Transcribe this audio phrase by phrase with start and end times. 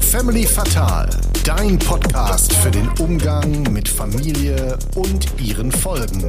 [0.00, 1.10] Family Fatal,
[1.44, 6.24] dein Podcast für den Umgang mit Familie und ihren Folgen.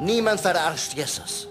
[0.00, 1.48] Niemand verarscht Jesus.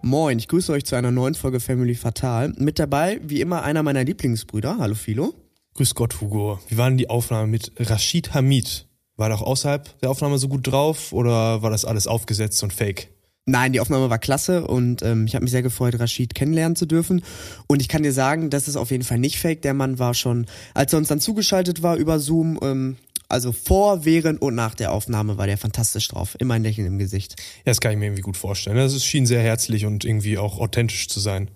[0.00, 2.54] Moin, ich grüße euch zu einer neuen Folge Family Fatal.
[2.56, 4.78] Mit dabei, wie immer, einer meiner Lieblingsbrüder.
[4.78, 5.34] Hallo Philo.
[5.74, 6.58] Grüß Gott, Hugo.
[6.68, 8.88] Wie war denn die Aufnahme mit Rashid Hamid?
[9.16, 12.72] War er auch außerhalb der Aufnahme so gut drauf oder war das alles aufgesetzt und
[12.72, 13.13] fake?
[13.46, 16.86] Nein, die Aufnahme war klasse und ähm, ich habe mich sehr gefreut, Rashid kennenlernen zu
[16.86, 17.22] dürfen.
[17.66, 19.60] Und ich kann dir sagen, das ist auf jeden Fall nicht fake.
[19.60, 22.96] Der Mann war schon, als er uns dann zugeschaltet war über Zoom, ähm,
[23.28, 26.36] also vor, während und nach der Aufnahme war der fantastisch drauf.
[26.38, 27.36] Immer ein Lächeln im Gesicht.
[27.58, 28.76] Ja, das kann ich mir irgendwie gut vorstellen.
[28.76, 31.50] Das schien sehr herzlich und irgendwie auch authentisch zu sein.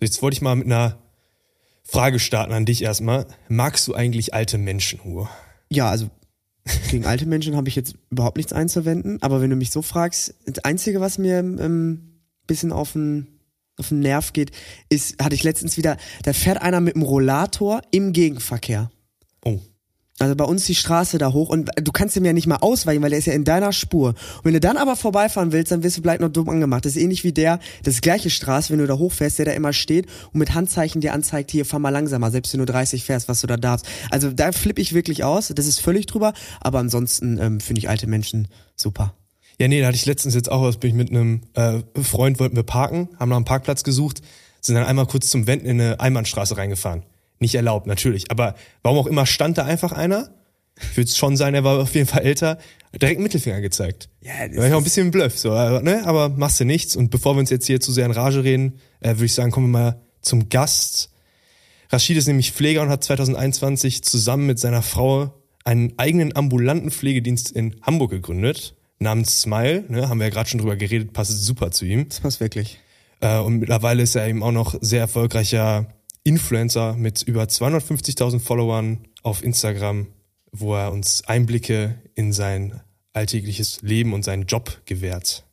[0.00, 0.98] Jetzt wollte ich mal mit einer
[1.82, 3.26] Frage starten an dich erstmal.
[3.48, 5.28] Magst du eigentlich alte Menschen, Hugo?
[5.70, 6.10] Ja, also
[6.90, 9.18] gegen alte Menschen habe ich jetzt überhaupt nichts einzuwenden.
[9.22, 13.28] Aber wenn du mich so fragst, das Einzige, was mir ähm, bisschen auf den
[13.78, 14.52] auf den Nerv geht,
[14.88, 18.90] ist, hatte ich letztens wieder, da fährt einer mit dem Rollator im Gegenverkehr.
[19.44, 19.60] Oh.
[20.18, 23.02] Also bei uns die Straße da hoch und du kannst ihm ja nicht mal ausweichen,
[23.02, 24.08] weil der ist ja in deiner Spur.
[24.08, 26.86] Und wenn du dann aber vorbeifahren willst, dann wirst du vielleicht noch dumm angemacht.
[26.86, 29.74] Das ist ähnlich wie der, das gleiche Straße, wenn du da hochfährst, der da immer
[29.74, 33.28] steht und mit Handzeichen dir anzeigt, hier fahr mal langsamer, selbst wenn du 30 fährst,
[33.28, 33.86] was du da darfst.
[34.10, 37.90] Also da flippe ich wirklich aus, das ist völlig drüber, aber ansonsten ähm, finde ich
[37.90, 39.12] alte Menschen super.
[39.58, 42.40] Ja, nee, da hatte ich letztens jetzt auch was, bin ich mit einem äh, Freund,
[42.40, 44.22] wollten wir parken, haben nach einem Parkplatz gesucht,
[44.62, 47.02] sind dann einmal kurz zum Wenden in eine Einbahnstraße reingefahren
[47.38, 48.30] nicht erlaubt, natürlich.
[48.30, 50.30] Aber warum auch immer stand da einfach einer?
[50.78, 52.58] Ich würde es schon sein, er war auf jeden Fall älter,
[53.00, 54.10] direkt Mittelfinger gezeigt.
[54.20, 56.06] Ja, das war ich auch ein bisschen Bluff, so, aber, ne?
[56.06, 56.96] aber machst du nichts.
[56.96, 59.50] Und bevor wir uns jetzt hier zu sehr in Rage reden, äh, würde ich sagen,
[59.50, 61.10] kommen wir mal zum Gast.
[61.90, 65.32] Rashid ist nämlich Pfleger und hat 2021 zusammen mit seiner Frau
[65.64, 69.84] einen eigenen ambulanten Pflegedienst in Hamburg gegründet, namens Smile.
[69.88, 70.08] Ne?
[70.08, 72.08] Haben wir ja gerade schon drüber geredet, passt super zu ihm.
[72.08, 72.78] Das passt wirklich.
[73.20, 75.88] Äh, und mittlerweile ist er eben auch noch sehr erfolgreicher
[76.26, 80.08] Influencer mit über 250.000 Followern auf Instagram,
[80.50, 82.80] wo er uns Einblicke in sein
[83.12, 85.44] alltägliches Leben und seinen Job gewährt.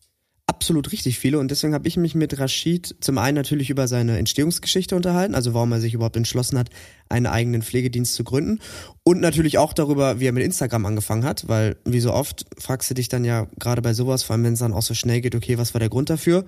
[0.48, 4.18] Absolut richtig viele und deswegen habe ich mich mit Rashid zum einen natürlich über seine
[4.18, 6.70] Entstehungsgeschichte unterhalten, also warum er sich überhaupt entschlossen hat,
[7.08, 8.60] einen eigenen Pflegedienst zu gründen
[9.04, 12.90] und natürlich auch darüber, wie er mit Instagram angefangen hat, weil wie so oft fragst
[12.90, 15.22] du dich dann ja gerade bei sowas, vor allem wenn es dann auch so schnell
[15.22, 16.46] geht, okay, was war der Grund dafür?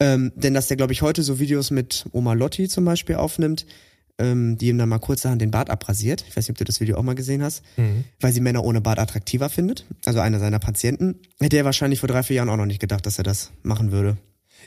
[0.00, 3.66] Ähm, denn dass der, glaube ich, heute so Videos mit Oma Lotti zum Beispiel aufnimmt,
[4.18, 6.24] ähm, die ihm dann mal kurzerhand den Bart abrasiert.
[6.28, 8.04] Ich weiß nicht, ob du das Video auch mal gesehen hast, mhm.
[8.20, 9.84] weil sie Männer ohne Bart attraktiver findet.
[10.04, 11.20] Also einer seiner Patienten.
[11.38, 13.92] Hätte er wahrscheinlich vor drei, vier Jahren auch noch nicht gedacht, dass er das machen
[13.92, 14.16] würde.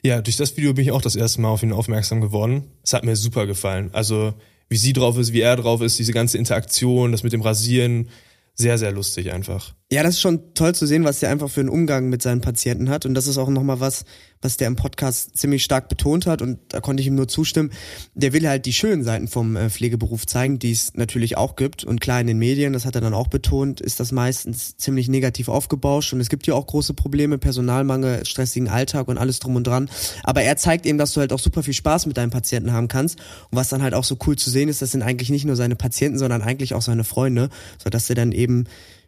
[0.03, 2.63] Ja, durch das Video bin ich auch das erste Mal auf ihn aufmerksam geworden.
[2.83, 3.89] Es hat mir super gefallen.
[3.94, 4.33] Also
[4.69, 8.09] wie sie drauf ist, wie er drauf ist, diese ganze Interaktion, das mit dem Rasieren,
[8.55, 9.73] sehr, sehr lustig einfach.
[9.91, 12.41] Ja, das ist schon toll zu sehen, was der einfach für einen Umgang mit seinen
[12.41, 13.05] Patienten hat.
[13.05, 14.05] Und das ist auch nochmal was,
[14.44, 16.42] was der im Podcast ziemlich stark betont hat.
[16.42, 17.72] Und da konnte ich ihm nur zustimmen.
[18.14, 21.84] Der will halt die schönen Seiten vom äh, Pflegeberuf zeigen, die es natürlich auch gibt.
[21.84, 25.08] Und klar, in den Medien, das hat er dann auch betont, ist das meistens ziemlich
[25.08, 26.14] negativ aufgebauscht.
[26.14, 29.90] Und es gibt ja auch große Probleme, Personalmangel, stressigen Alltag und alles drum und dran.
[30.24, 32.88] Aber er zeigt eben, dass du halt auch super viel Spaß mit deinen Patienten haben
[32.88, 33.20] kannst.
[33.50, 35.56] Und was dann halt auch so cool zu sehen ist, das sind eigentlich nicht nur
[35.56, 37.50] seine Patienten, sondern eigentlich auch seine Freunde,
[37.81, 38.66] sodass er dann eben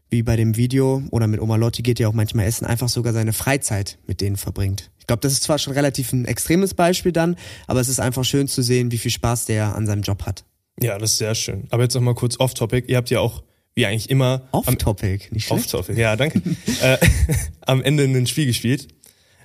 [0.09, 3.13] wie bei dem Video oder mit Oma Lotti geht ja auch manchmal essen, einfach sogar
[3.13, 4.91] seine Freizeit mit denen verbringt.
[4.99, 7.35] Ich glaube, das ist zwar schon relativ ein extremes Beispiel dann,
[7.67, 10.45] aber es ist einfach schön zu sehen, wie viel Spaß der an seinem Job hat.
[10.81, 11.67] Ja, das ist sehr schön.
[11.69, 12.87] Aber jetzt noch mal kurz off-topic.
[12.87, 13.43] Ihr habt ja auch,
[13.75, 14.47] wie eigentlich immer...
[14.51, 15.73] Off-topic, nicht schlecht.
[15.73, 16.41] Off-topic, ja, danke.
[16.81, 16.97] äh,
[17.61, 18.87] am Ende ein Spiel gespielt.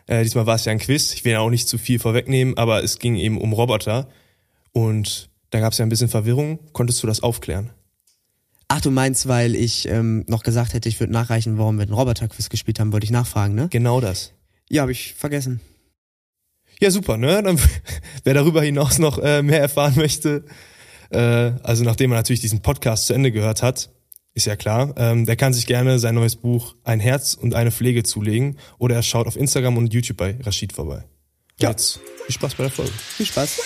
[0.06, 1.12] Äh, diesmal war es ja ein Quiz.
[1.15, 4.09] Ich will ja auch nicht zu viel vorwegnehmen, aber es ging eben um Roboter.
[4.72, 6.59] Und da gab es ja ein bisschen Verwirrung.
[6.72, 7.71] Konntest du das aufklären?
[8.72, 11.92] Ach, du meinst, weil ich ähm, noch gesagt hätte, ich würde nachreichen, warum wir den
[11.92, 13.66] Roboter-Quiz gespielt haben, wollte ich nachfragen, ne?
[13.69, 14.32] Genau das.
[14.69, 15.60] Ja, habe ich vergessen.
[16.78, 17.42] Ja, super, ne?
[17.42, 17.59] Dann,
[18.22, 20.44] wer darüber hinaus noch äh, mehr erfahren möchte,
[21.10, 23.91] äh, also nachdem er natürlich diesen Podcast zu Ende gehört hat,
[24.34, 27.72] ist ja klar, ähm, der kann sich gerne sein neues Buch Ein Herz und eine
[27.72, 31.03] Pflege zulegen oder er schaut auf Instagram und YouTube bei Rashid vorbei.
[31.59, 31.70] Ja.
[31.70, 32.92] Jetzt viel Spaß bei der Folge.
[32.92, 33.59] Viel Spaß.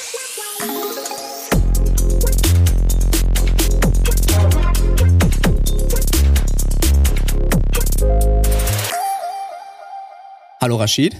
[10.64, 11.14] Hallo Rashid.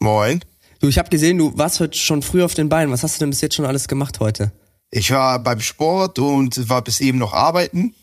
[0.00, 0.40] Moin.
[0.80, 2.92] Du, ich habe gesehen, du warst heute schon früh auf den Beinen.
[2.92, 4.50] Was hast du denn bis jetzt schon alles gemacht heute?
[4.90, 7.94] Ich war beim Sport und war bis eben noch arbeiten.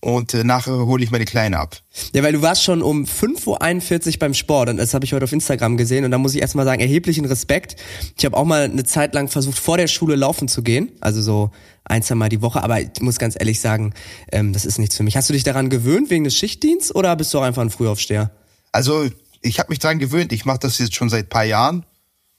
[0.00, 1.76] Und äh, nachher hole ich meine Kleine ab.
[2.12, 5.22] Ja, weil du warst schon um 5.41 Uhr beim Sport und das habe ich heute
[5.22, 7.76] auf Instagram gesehen und da muss ich erstmal sagen, erheblichen Respekt.
[8.18, 11.22] Ich habe auch mal eine Zeit lang versucht, vor der Schule laufen zu gehen, also
[11.22, 11.52] so
[11.84, 13.94] ein, zwei Mal die Woche, aber ich muss ganz ehrlich sagen,
[14.32, 15.16] ähm, das ist nichts für mich.
[15.16, 18.32] Hast du dich daran gewöhnt wegen des Schichtdienstes oder bist du auch einfach ein Frühaufsteher?
[18.72, 19.08] Also
[19.42, 20.32] ich habe mich dran gewöhnt.
[20.32, 21.84] Ich mache das jetzt schon seit paar Jahren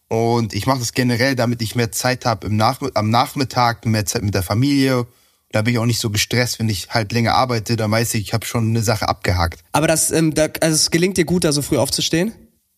[0.10, 4.24] Und ich mache das generell, damit ich mehr Zeit habe Nach am Nachmittag, mehr Zeit
[4.24, 5.06] mit der Familie.
[5.52, 7.76] Da bin ich auch nicht so gestresst, wenn ich halt länger arbeite.
[7.76, 9.64] Da weiß ich, ich habe schon eine Sache abgehakt.
[9.72, 12.34] Aber das, ähm, da, also es gelingt dir gut, da so früh aufzustehen?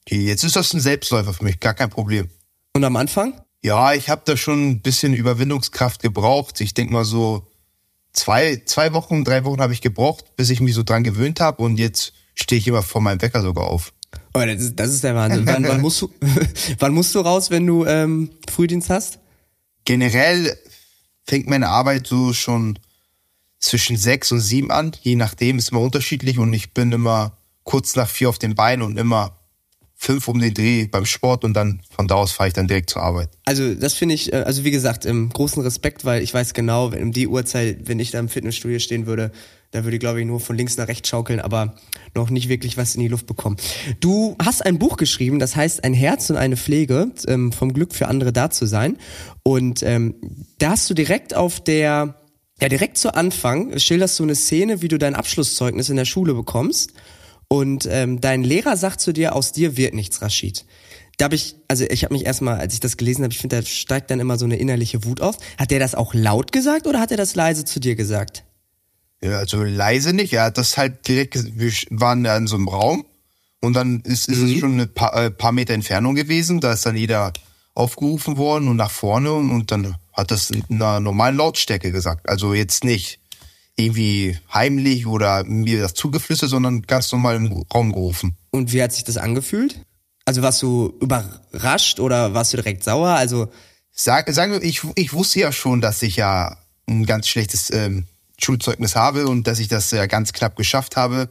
[0.05, 2.29] Okay, jetzt ist das ein Selbstläufer für mich, gar kein Problem.
[2.73, 3.41] Und am Anfang?
[3.61, 6.61] Ja, ich habe da schon ein bisschen Überwindungskraft gebraucht.
[6.61, 7.47] Ich denk mal so
[8.13, 11.61] zwei, zwei Wochen, drei Wochen habe ich gebraucht, bis ich mich so dran gewöhnt habe.
[11.61, 13.93] Und jetzt stehe ich immer vor meinem Wecker sogar auf.
[14.39, 15.45] Oh, das, ist, das ist der Wahnsinn.
[15.45, 16.09] wann, wann, musst du,
[16.79, 19.19] wann musst du raus, wenn du ähm, Frühdienst hast?
[19.83, 20.57] Generell
[21.27, 22.79] fängt meine Arbeit so schon
[23.59, 24.93] zwischen sechs und sieben an.
[25.01, 28.83] Je nachdem ist immer unterschiedlich und ich bin immer kurz nach vier auf den Beinen
[28.83, 29.35] und immer
[29.95, 32.89] fünf um den Dreh beim Sport und dann von da aus fahre ich dann direkt
[32.89, 33.29] zur Arbeit.
[33.43, 36.93] Also das finde ich, äh, also wie gesagt, im großen Respekt, weil ich weiß genau,
[36.93, 39.33] wenn um die Uhrzeit, wenn ich da im Fitnessstudio stehen würde,
[39.71, 41.75] da würde ich, glaube ich, nur von links nach rechts schaukeln, aber
[42.15, 43.57] noch nicht wirklich was in die Luft bekommen.
[43.99, 47.93] Du hast ein Buch geschrieben, das heißt Ein Herz und eine Pflege, ähm, vom Glück
[47.93, 48.97] für andere da zu sein.
[49.43, 50.15] Und ähm,
[50.57, 52.15] da hast du direkt auf der,
[52.59, 56.33] ja direkt zu Anfang, schilderst du eine Szene, wie du dein Abschlusszeugnis in der Schule
[56.33, 56.93] bekommst.
[57.47, 60.65] Und ähm, dein Lehrer sagt zu dir, aus dir wird nichts, Rashid.
[61.17, 63.57] Da habe ich, also ich habe mich erstmal, als ich das gelesen habe, ich finde,
[63.57, 65.37] da steigt dann immer so eine innerliche Wut auf.
[65.57, 68.45] Hat der das auch laut gesagt oder hat er das leise zu dir gesagt?
[69.21, 70.33] Ja, also leise nicht.
[70.33, 73.05] Er hat das halt direkt, wir waren ja in so einem Raum
[73.61, 74.45] und dann ist, ist Mhm.
[74.53, 76.61] es schon ein paar, äh, paar Meter Entfernung gewesen.
[76.61, 77.33] Da ist dann jeder
[77.75, 82.27] aufgerufen worden und nach vorne und, und dann hat das in einer normalen Lautstärke gesagt.
[82.29, 83.19] Also jetzt nicht
[83.75, 88.35] irgendwie heimlich oder mir das zugeflüstert, sondern ganz normal im Raum gerufen.
[88.51, 89.79] Und wie hat sich das angefühlt?
[90.25, 93.09] Also warst du überrascht oder warst du direkt sauer?
[93.09, 93.47] Also
[93.91, 96.57] Sag, sagen wir, ich, ich wusste ja schon, dass ich ja
[96.87, 98.05] ein ganz schlechtes ähm,
[98.43, 101.29] Schulzeugnis habe und dass ich das ja ganz knapp geschafft habe.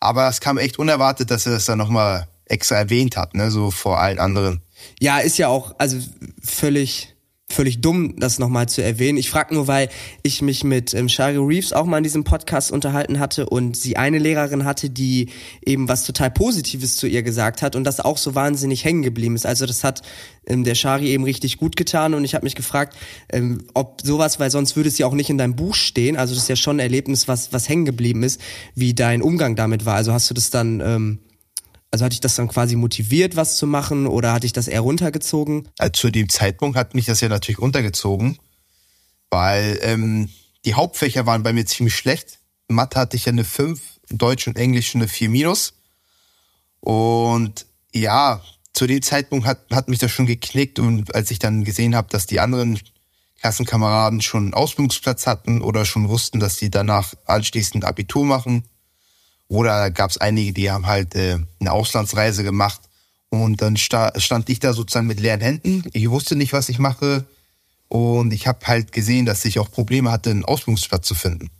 [0.00, 3.70] Aber es kam echt unerwartet, dass er das dann nochmal extra erwähnt hat, ne, so
[3.70, 4.62] vor allen anderen.
[5.00, 5.98] ja, ist ja auch also
[6.42, 7.11] völlig
[7.52, 9.18] völlig dumm, das nochmal zu erwähnen.
[9.18, 9.88] Ich frage nur, weil
[10.22, 13.96] ich mich mit ähm, Shari Reeves auch mal in diesem Podcast unterhalten hatte und sie
[13.96, 15.28] eine Lehrerin hatte, die
[15.64, 19.34] eben was total Positives zu ihr gesagt hat und das auch so wahnsinnig hängen geblieben
[19.34, 19.46] ist.
[19.46, 20.02] Also das hat
[20.46, 22.96] ähm, der Shari eben richtig gut getan und ich habe mich gefragt,
[23.30, 26.16] ähm, ob sowas, weil sonst würde es ja auch nicht in deinem Buch stehen.
[26.16, 28.40] Also das ist ja schon ein Erlebnis, was was hängen geblieben ist,
[28.74, 29.96] wie dein Umgang damit war.
[29.96, 31.18] Also hast du das dann ähm,
[31.92, 34.80] also hat dich das dann quasi motiviert, was zu machen oder hat dich das eher
[34.80, 35.68] runtergezogen?
[35.78, 38.38] Also zu dem Zeitpunkt hat mich das ja natürlich untergezogen,
[39.30, 40.30] weil ähm,
[40.64, 42.38] die Hauptfächer waren bei mir ziemlich schlecht.
[42.68, 45.74] Mathe hatte ich ja eine 5, Deutsch und Englisch eine 4 minus.
[46.80, 48.42] Und ja,
[48.72, 52.08] zu dem Zeitpunkt hat, hat mich das schon geknickt und als ich dann gesehen habe,
[52.08, 52.80] dass die anderen
[53.40, 58.64] Klassenkameraden schon einen Ausbildungsplatz hatten oder schon wussten, dass sie danach anschließend Abitur machen.
[59.52, 62.80] Oder gab es einige, die haben halt äh, eine Auslandsreise gemacht
[63.28, 65.84] und dann sta stand ich da sozusagen mit leeren Händen.
[65.92, 67.26] Ich wusste nicht, was ich mache.
[67.88, 71.50] Und ich habe halt gesehen, dass ich auch Probleme hatte, einen Ausbildungsplatz zu finden.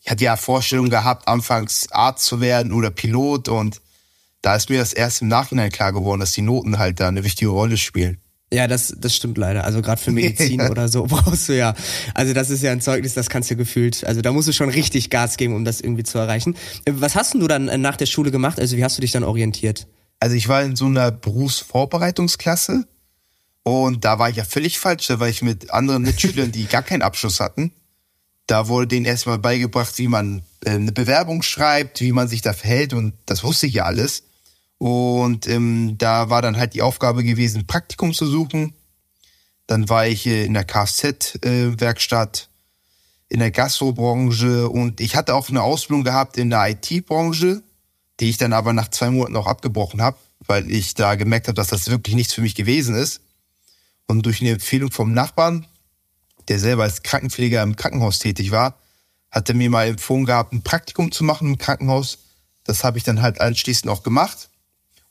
[0.00, 3.50] Ich hatte ja Vorstellungen gehabt, anfangs Arzt zu werden oder Pilot.
[3.50, 3.82] Und
[4.40, 7.24] da ist mir das erst im Nachhinein klar geworden, dass die Noten halt da eine
[7.24, 8.22] wichtige Rolle spielen.
[8.54, 9.64] Ja, das, das stimmt leider.
[9.64, 10.70] Also gerade für Medizin Ja.
[10.70, 11.74] oder so brauchst du ja.
[12.14, 14.04] Also das ist ja ein Zeugnis, das kannst du gefühlt.
[14.04, 16.56] Also da musst du schon richtig Gas geben, um das irgendwie zu erreichen.
[16.88, 18.60] Was hast denn du dann äh, nach der Schule gemacht?
[18.60, 19.86] Also wie hast du dich dann orientiert?
[20.20, 22.86] Also ich war in so einer Berufsvorbereitungsklasse
[23.62, 26.82] und da war ich ja völlig falsch, da war ich mit anderen Mitschülern, die gar
[26.82, 27.72] keinen Abschluss hatten.
[28.46, 32.52] Da wurde denen erstmal beigebracht, wie man äh, eine Bewerbung schreibt, wie man sich da
[32.52, 34.24] verhält und das wusste ich ja alles.
[34.84, 38.74] Und ähm, da war dann halt die Aufgabe gewesen, Praktikum zu suchen.
[39.66, 42.50] Dann war ich äh, in der Kfz-Werkstatt,
[43.30, 47.62] in der Gastrobranche und ich hatte auch eine Ausbildung gehabt in der IT-Branche,
[48.20, 51.56] die ich dann aber nach zwei Monaten auch abgebrochen habe, weil ich da gemerkt habe,
[51.56, 53.22] dass das wirklich nichts für mich gewesen ist.
[54.06, 55.64] Und durch eine Empfehlung vom Nachbarn,
[56.48, 58.78] der selber als Krankenpfleger im Krankenhaus tätig war,
[59.30, 62.18] hat er mir mal empfohlen gehabt, ein Praktikum zu machen im Krankenhaus.
[62.64, 64.50] Das habe ich dann halt anschließend auch gemacht.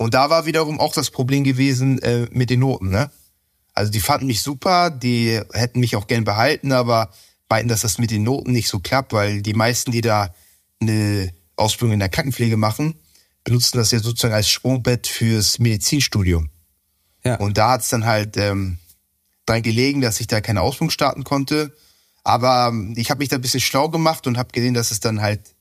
[0.04, 2.90] Und da war wiederum auch das Problem gewesen äh, mit den Noten.
[2.90, 3.10] Ne?
[3.74, 7.10] Also die fanden mich super, die hätten mich auch gern behalten, aber
[7.48, 10.36] meinten, dass das mit den Noten nicht so klappt, weil die meisten, die da
[10.82, 12.96] eine Ausbildung in der Krankenpflege machen,
[13.46, 16.50] benutzen das ja sozusagen als Sprungbett fürs Medizinstudium.
[17.24, 17.36] Ja.
[17.36, 18.80] Und da hat's dann halt ähm,
[19.46, 21.74] dran gelegen, dass ich da keine Ausbildung starten konnte.
[22.26, 25.00] Aber ähm, ich habe mich da ein bisschen schlau gemacht und habe gesehen, dass es
[25.00, 25.56] dann halt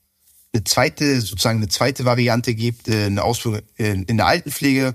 [0.52, 4.94] eine zweite, sozusagen eine zweite Variante gibt, äh, eine Ausbildung in, der Altenpflege.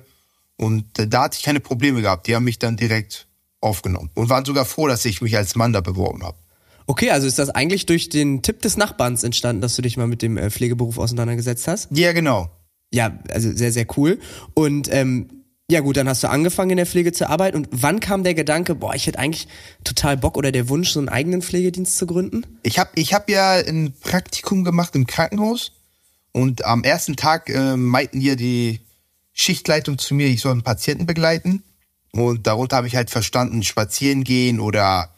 [0.55, 2.27] Und äh, da hatte ich keine Probleme gehabt.
[2.27, 3.27] Die haben mich dann direkt
[3.59, 6.37] aufgenommen und waren sogar froh, dass ich mich als Mann da beworben habe.
[6.85, 10.07] Okay, also ist das eigentlich durch den Tipp des Nachbarns entstanden, dass du dich mal
[10.07, 11.89] mit dem äh, Pflegeberuf auseinandergesetzt hast?
[11.91, 12.49] Ja, genau.
[12.93, 14.19] Ja, also sehr, sehr cool.
[14.53, 15.37] Und ähm,
[15.69, 18.33] Ja gut, dann hast du angefangen in der Pflege zu arbeiten und wann kam der
[18.33, 19.50] Gedanke, boah, ich hätte eigentlich
[19.83, 22.45] total Bock oder der Wunsch, so einen eigenen Pflegedienst zu gründen?
[22.63, 25.74] Ich habe ich hab ja ein Praktikum gemacht im Krankenhaus
[26.31, 28.79] und am ersten Tag äh, meinten hier die
[29.33, 31.63] Schichtleitung zu mir, ich soll einen Patienten begleiten
[32.13, 35.13] und darunter habe ich halt verstanden, spazieren gehen oder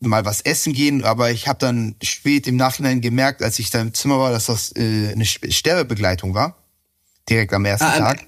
[0.00, 3.80] mal was essen gehen, aber ich habe dann spät im Nachhinein gemerkt, als ich da
[3.80, 6.56] im Zimmer war, dass das äh, eine Sterbebegleitung war.
[7.30, 8.26] Direkt am ersten Ah, am- Tag.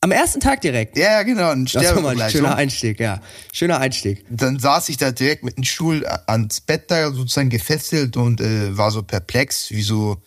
[0.00, 0.96] Am ersten Tag direkt.
[0.96, 3.20] Ja, genau, eine Das war mal ein schöner Einstieg, ja.
[3.52, 4.24] Schöner Einstieg.
[4.30, 8.76] Dann saß ich da direkt mit dem Stuhl ans Bett da sozusagen gefesselt und äh,
[8.76, 10.22] war so perplex, wieso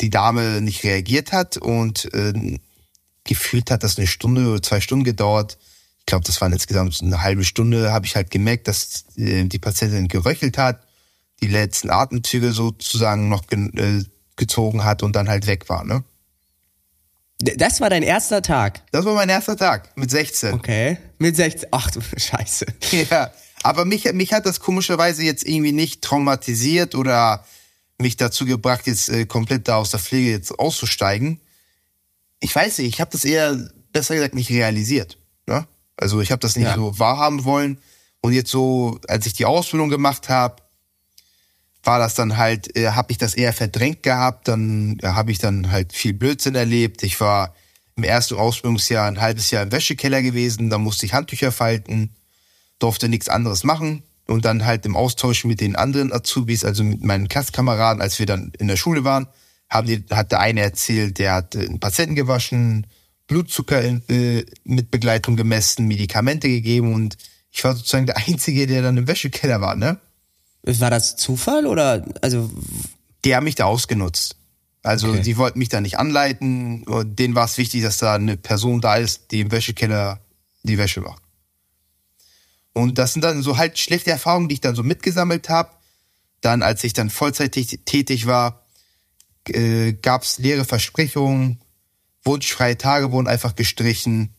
[0.00, 2.58] die Dame nicht reagiert hat und äh,
[3.24, 5.58] gefühlt hat das eine Stunde oder zwei Stunden gedauert.
[5.98, 9.44] Ich glaube, das waren insgesamt so eine halbe Stunde, habe ich halt gemerkt, dass äh,
[9.44, 10.82] die Patientin geröchelt hat,
[11.42, 14.04] die letzten Atemzüge sozusagen noch ge äh,
[14.36, 15.84] gezogen hat und dann halt weg war.
[15.84, 16.02] Ne?
[17.42, 18.82] Das war dein erster Tag.
[18.92, 20.52] Das war mein erster Tag mit 16.
[20.54, 20.98] Okay.
[21.18, 21.68] Mit 16.
[21.72, 22.66] Ach du Scheiße.
[23.10, 23.30] Ja,
[23.62, 27.44] aber mich, mich hat das komischerweise jetzt irgendwie nicht traumatisiert oder
[27.98, 31.40] mich dazu gebracht, jetzt äh, komplett da aus der Pflege jetzt auszusteigen.
[32.40, 35.18] Ich weiß nicht, ich habe das eher, besser gesagt, nicht realisiert.
[35.46, 35.66] Ne?
[35.96, 36.74] Also ich habe das nicht Ja.
[36.76, 37.78] so wahrhaben wollen.
[38.22, 40.56] Und jetzt so, als ich die Ausbildung gemacht habe,
[41.82, 44.48] war das dann halt, äh, habe ich das eher verdrängt gehabt.
[44.48, 47.02] Dann äh, habe ich dann halt viel Blödsinn erlebt.
[47.02, 47.54] Ich war
[47.96, 50.70] im ersten Ausbildungsjahr ein halbes Jahr im Wäschekeller gewesen.
[50.70, 52.14] Da musste ich Handtücher falten
[52.80, 57.04] durfte nichts anderes machen und dann halt im Austausch mit den anderen Azubis, also mit
[57.04, 59.28] meinen Klasskameraden, als wir dann in der Schule waren,
[59.68, 62.86] haben die, hat der eine erzählt, der hat einen Patienten gewaschen,
[63.28, 67.16] Blutzucker äh, mit Begleitung gemessen, Medikamente gegeben und
[67.52, 70.00] ich war sozusagen der Einzige, der dann im Wäschekeller war, ne?
[70.62, 72.50] War das Zufall oder also
[73.24, 74.36] Die haben mich da ausgenutzt.
[74.82, 75.22] Also Okay.
[75.22, 78.80] die wollten mich da nicht anleiten und denen war es wichtig, dass da eine Person
[78.80, 80.20] da ist, die im Wäschekeller
[80.62, 81.22] die Wäsche macht.
[82.72, 85.70] Und das sind dann so halt schlechte Erfahrungen, die ich dann so mitgesammelt habe.
[86.40, 88.64] Dann, als ich dann vollzeitig tätig war,
[89.48, 91.60] äh, gab es leere Versprechungen,
[92.24, 94.34] wunschfreie Tage wurden einfach gestrichen,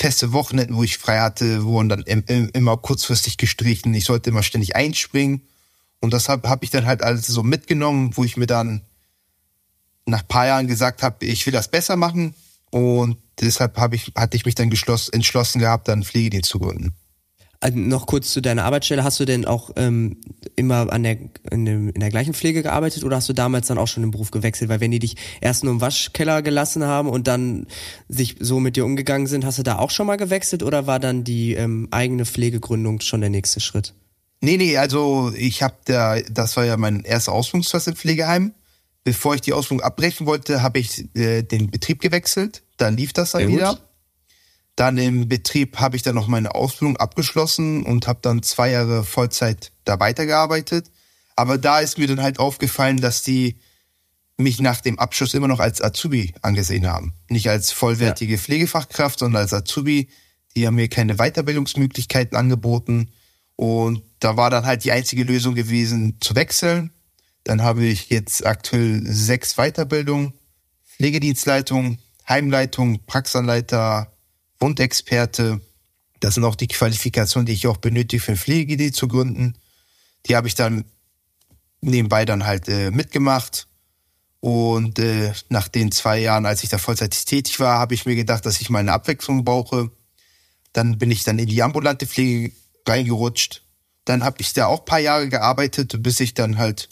[0.00, 3.92] feste Wochenenden, wo ich frei hatte, wurden dann im, im, immer kurzfristig gestrichen.
[3.92, 5.42] Ich sollte immer ständig einspringen.
[6.00, 8.80] Und das habe hab ich dann halt alles so mitgenommen, wo ich mir dann
[10.06, 12.34] nach paar Jahren gesagt habe, ich will das besser machen.
[12.70, 16.94] Und deshalb hab ich, hatte ich mich dann geschloss, entschlossen gehabt, dann Pflegedienst zu gründen.
[17.62, 19.04] Also noch kurz zu deiner Arbeitsstelle.
[19.04, 20.16] Hast du denn auch ähm,
[20.56, 21.18] immer an der,
[21.50, 24.10] in, dem, in der gleichen Pflege gearbeitet oder hast du damals dann auch schon den
[24.10, 24.70] Beruf gewechselt?
[24.70, 27.66] Weil wenn die dich erst nur im Waschkeller gelassen haben und dann
[28.08, 30.98] sich so mit dir umgegangen sind, hast du da auch schon mal gewechselt oder war
[30.98, 33.92] dann die ähm, eigene Pflegegründung schon der nächste Schritt?
[34.40, 38.54] Nee, nee, also ich habe da, das war ja mein erster Ausbildungsplatz im Pflegeheim.
[39.04, 42.62] Bevor ich die Ausbildung abbrechen wollte, habe ich äh, den Betrieb gewechselt.
[42.78, 43.82] Dann lief das dann Sehr gut.
[44.80, 49.04] Dann im Betrieb habe ich dann noch meine Ausbildung abgeschlossen und habe dann zwei Jahre
[49.04, 50.90] Vollzeit da weitergearbeitet.
[51.36, 53.60] Aber da ist mir dann halt aufgefallen, dass die
[54.38, 57.12] mich nach dem Abschluss immer noch als Azubi angesehen haben.
[57.28, 60.08] Nicht als vollwertige Pflegefachkraft, sondern als Azubi.
[60.56, 63.10] Die haben mir keine Weiterbildungsmöglichkeiten angeboten.
[63.56, 66.90] Und da war dann halt die einzige Lösung gewesen, zu wechseln.
[67.44, 70.32] Dann habe ich jetzt aktuell sechs Weiterbildungen.
[70.86, 74.10] Pflegedienstleitung, Heimleitung, Praxanleiter,
[74.60, 75.60] Wundexperte.
[76.20, 79.54] Das sind auch die Qualifikationen, die ich auch benötige für ein Pflegedienst zu gründen.
[80.26, 80.84] Die habe ich dann
[81.80, 83.66] nebenbei dann halt äh, mitgemacht.
[84.40, 88.16] Und äh, nach den zwei Jahren, als ich da vollzeitig tätig war, habe ich mir
[88.16, 89.90] gedacht, dass ich mal eine Abwechslung brauche.
[90.72, 92.52] Dann bin ich dann in die ambulante Pflege
[92.86, 93.62] reingerutscht.
[94.04, 96.88] Dann habe ich da auch paar Jahre gearbeitet, bis ich dann halt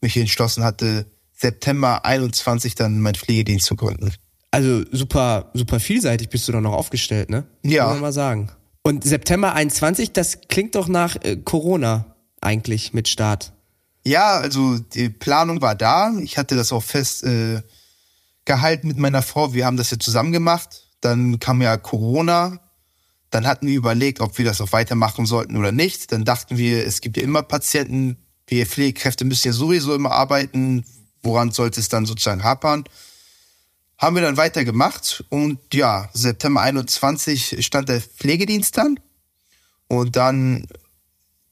[0.00, 4.12] mich entschlossen hatte, September 21 dann meinen Pflegedienst zu gründen.
[4.50, 7.46] Also super, super vielseitig bist du doch noch aufgestellt, ne?
[7.62, 7.84] Ja.
[7.84, 8.50] Muss man mal sagen.
[8.82, 13.52] Und September 21, das klingt doch nach äh, Corona eigentlich mit Start.
[14.04, 16.12] Ja, also die Planung war da.
[16.22, 17.60] Ich hatte das auch fest äh,
[18.46, 19.52] gehalten mit meiner Frau.
[19.52, 20.84] Wir haben das ja zusammen gemacht.
[21.00, 22.58] Dann kam ja Corona.
[23.30, 26.12] Dann hatten wir überlegt, ob wir das auch weitermachen sollten oder nicht.
[26.12, 28.16] Dann dachten wir, es gibt ja immer Patienten.
[28.46, 30.86] Wir Pflegekräfte müssen ja sowieso immer arbeiten.
[31.22, 32.84] Woran sollte es dann sozusagen hapern?
[33.98, 35.24] Haben wir dann weitergemacht.
[35.28, 38.98] Und ja, September 21 stand der Pflegedienst dann.
[39.88, 40.66] Und dann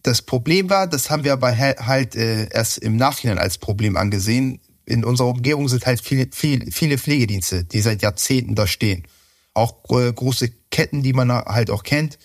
[0.06, 4.60] das Problem war, das haben wir aber halt äh, erst im Nachhinein als Problem angesehen.
[4.84, 9.04] In unserer Umgebung sind halt viele, viele, viele Pflegedienste, die seit Jahrzehnten da stehen.
[9.52, 12.18] Auch äh, große Ketten, die man halt auch kennt.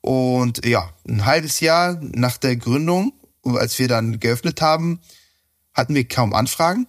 [0.00, 3.12] Und ja, ein halbes Jahr nach der Gründung,
[3.44, 5.00] als wir dann geöffnet haben,
[5.74, 6.86] hatten wir kaum Anfragen.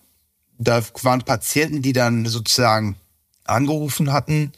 [0.64, 2.96] Da waren Patienten, die dann sozusagen
[3.46, 4.52] angerufen hatten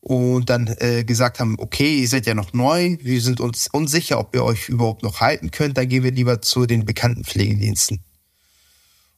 [0.00, 4.18] und dann äh, gesagt haben, okay, ihr seid ja noch neu, wir sind uns unsicher,
[4.18, 8.00] ob ihr euch überhaupt noch halten könnt, dann gehen wir lieber zu den bekannten Pflegediensten.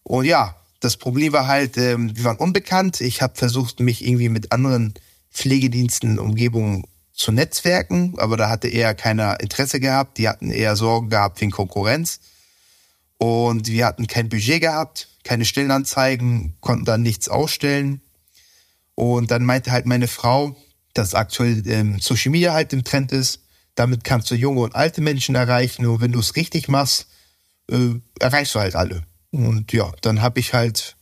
[0.03, 3.01] Und ja, das Problem war halt, ähm, wir waren unbekannt.
[3.01, 4.95] Ich habe versucht, mich irgendwie mit anderen
[5.33, 10.19] Pflegediensten in Umgebung zu netzwerken, aber da hatte eher keiner Interesse gehabt.
[10.19, 12.21] Die hatten eher Sorgen gehabt wegen Konkurrenz.
[13.19, 18.01] Und wir hatten kein Budget gehabt, keine Stellenanzeigen, konnten dann nichts ausstellen.
[18.95, 20.57] Und dann meinte halt meine Frau,
[20.95, 23.41] dass aktuell ähm, Social Media halt im Trend ist.
[23.75, 25.87] Damit kannst du junge und alte Menschen erreichen.
[25.87, 27.09] Und wenn du es richtig machst,
[27.71, 29.03] äh, erreichst du halt alle.
[29.31, 30.97] Und ja, dann habe ich halt,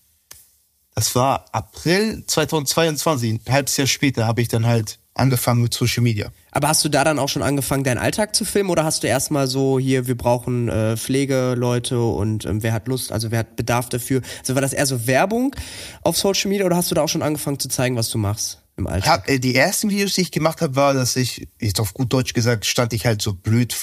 [0.95, 6.03] das war April 2022, ein halbes Jahr später, habe ich dann halt angefangen mit Social
[6.03, 6.31] Media.
[6.51, 9.07] Aber hast du da dann auch schon angefangen, deinen Alltag zu filmen oder hast du
[9.07, 13.57] erstmal so hier, wir brauchen äh, Pflegeleute und ähm, wer hat Lust, also wer hat
[13.57, 14.23] Bedarf dafür?
[14.41, 15.55] Also war das eher so Werbung
[16.03, 18.61] auf Social Media oder hast du da auch schon angefangen zu zeigen, was du machst?
[18.77, 19.13] im Alltag?
[19.13, 22.13] Hab, äh, die ersten Videos, die ich gemacht habe, war, dass ich, jetzt auf gut
[22.13, 23.75] Deutsch gesagt, stand ich halt so blöd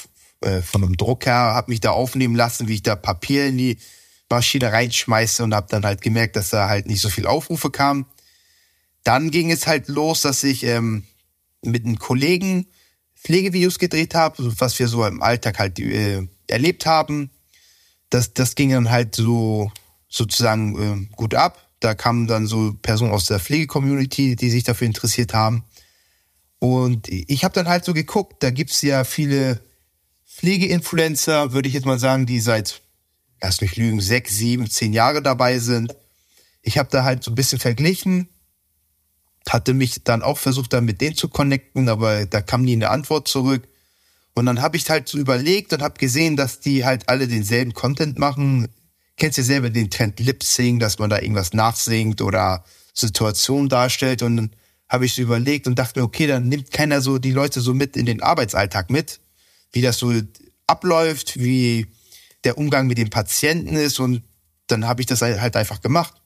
[0.41, 3.77] äh, von einem Drucker, habe mich da aufnehmen lassen, wie ich da Papier in die
[4.29, 8.05] Maschine reinschmeiße und habe dann halt gemerkt, dass da halt nicht so viel Aufrufe kam.
[9.03, 11.03] Dann ging es halt los, dass ich ähm,
[11.63, 12.67] mit einem Kollegen
[13.15, 17.29] Pflegevideos gedreht habe, was wir so im Alltag halt äh, erlebt haben.
[18.09, 19.71] Das, das ging dann halt so
[20.09, 21.67] sozusagen äh, gut ab.
[21.79, 25.63] Da kamen dann so Personen aus der Pflegecommunity, die sich dafür interessiert haben.
[26.59, 29.61] Und ich habe dann halt so geguckt, da gibt's ja viele
[30.27, 32.81] Pflegeinfluencer, würde ich jetzt mal sagen, die seit,
[33.41, 35.95] lass mich lügen, sechs, sieben, zehn Jahre dabei sind.
[36.61, 38.29] Ich habe da halt so ein bisschen verglichen,
[39.49, 42.89] hatte mich dann auch versucht, da mit denen zu connecten, aber da kam nie eine
[42.89, 43.67] Antwort zurück.
[44.33, 47.73] Und dann habe ich halt so überlegt und habe gesehen, dass die halt alle denselben
[47.73, 48.69] Content machen,
[49.17, 54.21] kennst ja selber den Trend Lip Sing, dass man da irgendwas nachsingt oder Situationen darstellt.
[54.21, 54.51] Und dann
[54.87, 57.73] habe ich so überlegt und dachte mir, okay, dann nimmt keiner so die Leute so
[57.73, 59.19] mit in den Arbeitsalltag mit,
[59.73, 60.13] wie das so
[60.67, 61.87] abläuft, wie
[62.43, 63.99] der Umgang mit den Patienten ist.
[63.99, 64.23] Und
[64.67, 66.20] dann habe ich das halt einfach gemacht.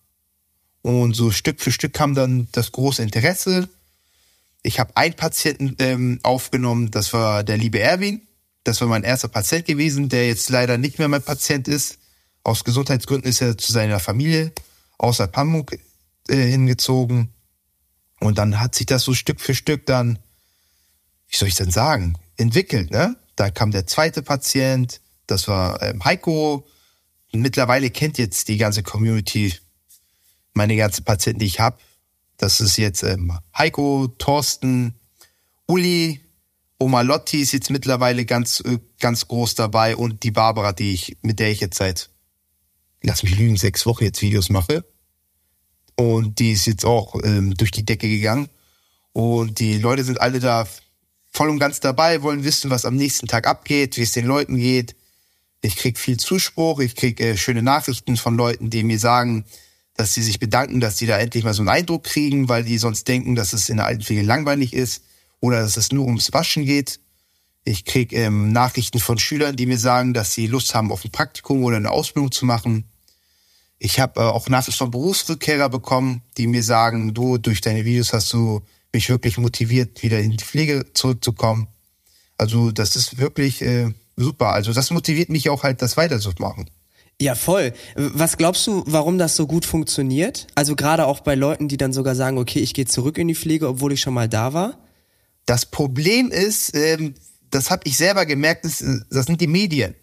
[0.86, 3.68] Und so Stück für Stück kam dann das große Interesse.
[4.62, 8.22] Ich habe einen Patienten ähm, aufgenommen, das war der liebe Erwin.
[8.64, 11.98] Das war mein erster Patient gewesen, der jetzt leider nicht mehr mein Patient ist.
[12.44, 14.52] Aus Gesundheitsgründen ist er zu seiner Familie
[15.00, 15.76] außer Hamburg
[16.28, 17.34] äh, hingezogen.
[18.20, 20.20] Und dann hat sich das so Stück für Stück dann,
[21.30, 22.92] wie soll ich denn sagen, entwickelt.
[22.92, 23.16] Ne?
[23.36, 26.68] Da kam der zweite Patient, das war ähm, Heiko.
[27.32, 29.52] Mittlerweile kennt jetzt die ganze Community
[30.56, 31.78] meine ganzen Patienten, die ich habe.
[32.38, 34.96] Das ist jetzt ähm, Heiko, Thorsten,
[35.68, 36.22] Uli,
[36.78, 41.18] Oma Lotti ist jetzt mittlerweile ganz, äh, ganz groß dabei und die Barbara, die ich,
[41.22, 42.10] mit der ich jetzt seit
[43.06, 44.84] lass mich lügen, sechs Wochen jetzt Videos mache.
[45.96, 48.50] Und die ist jetzt auch ähm, durch die Decke gegangen.
[49.14, 50.68] Und die Leute sind alle da
[51.32, 54.58] voll und ganz dabei, wollen wissen, was am nächsten Tag abgeht, wie es den Leuten
[54.58, 54.96] geht.
[55.62, 59.46] Ich krieg viel Zuspruch, ich krieg äh, schöne Nachrichten von Leuten, die mir sagen,
[59.96, 62.78] dass sie sich bedanken, dass sie da endlich mal so einen Eindruck kriegen, weil die
[62.78, 65.04] sonst denken, dass es in der Altenpflege langweilig ist
[65.40, 67.00] oder dass es nur ums Waschen geht.
[67.64, 71.12] Ich krieg ähm, Nachrichten von Schülern, die mir sagen, dass sie Lust haben, auf ein
[71.12, 72.86] Praktikum oder eine Ausbildung zu machen.
[73.80, 78.14] Ich habe äh, auch Nachrichten von Berufsrückkehrer bekommen, die mir sagen, du, durch deine Videos
[78.14, 78.62] hast du
[78.94, 81.68] mich wirklich motiviert, wieder in die Pflege zurückzukommen.
[82.38, 84.50] Also das ist wirklich äh, super.
[84.50, 86.70] Also das motiviert mich auch halt, das weiterzumachen.
[87.22, 87.74] Ja, voll.
[87.96, 90.48] Was glaubst du, warum das so gut funktioniert?
[90.56, 93.36] Also gerade auch bei Leuten, die dann sogar sagen, okay, ich gehe zurück in die
[93.36, 94.78] Pflege, obwohl ich schon mal da war?
[95.46, 97.14] Das Problem ist, ähm,
[97.52, 99.96] das habe ich selber gemerkt, das, das sind die Medien.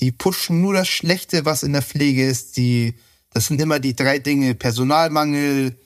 [0.00, 2.56] Die pushen nur das Schlechte, was in der Pflege ist.
[2.56, 2.94] Die
[3.32, 4.54] das sind immer die drei Dinge.
[4.54, 5.76] Personalmangel,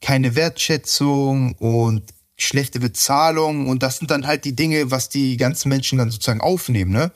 [0.00, 2.02] keine Wertschätzung und
[2.36, 3.68] schlechte Bezahlung.
[3.68, 6.92] Und das sind dann halt die Dinge, was die ganzen Menschen dann sozusagen aufnehmen.
[6.92, 7.12] Ne?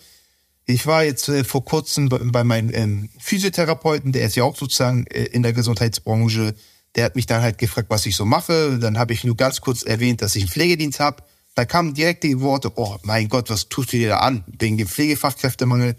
[0.67, 4.57] Ich war jetzt äh, vor kurzem bei, bei meinem ähm, Physiotherapeuten, der ist ja auch
[4.57, 6.55] sozusagen äh, in der Gesundheitsbranche.
[6.95, 8.79] Der hat mich dann halt gefragt, was ich so mache.
[8.79, 11.23] Dann habe ich nur ganz kurz erwähnt, dass ich einen Pflegedienst habe.
[11.55, 14.45] Da kamen direkt die Worte, oh mein Gott, was tust du dir da an?
[14.47, 15.97] Wegen dem Pflegefachkräftemangel.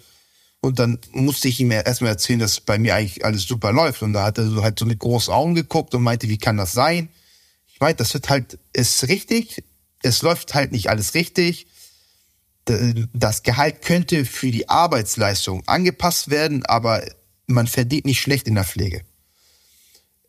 [0.62, 4.02] Und dann musste ich ihm erstmal erzählen, dass bei mir eigentlich alles super läuft.
[4.02, 6.58] Und da hat er so halt so mit großen Augen geguckt und meinte, wie kann
[6.58, 7.10] das sein?
[7.68, 9.64] Ich meinte, das wird halt, ist richtig.
[10.02, 11.68] Es läuft halt nicht alles richtig.
[13.14, 17.04] Das Gehalt könnte für die Arbeitsleistung angepasst werden, aber
[17.48, 19.02] man verdient nicht schlecht in der Pflege.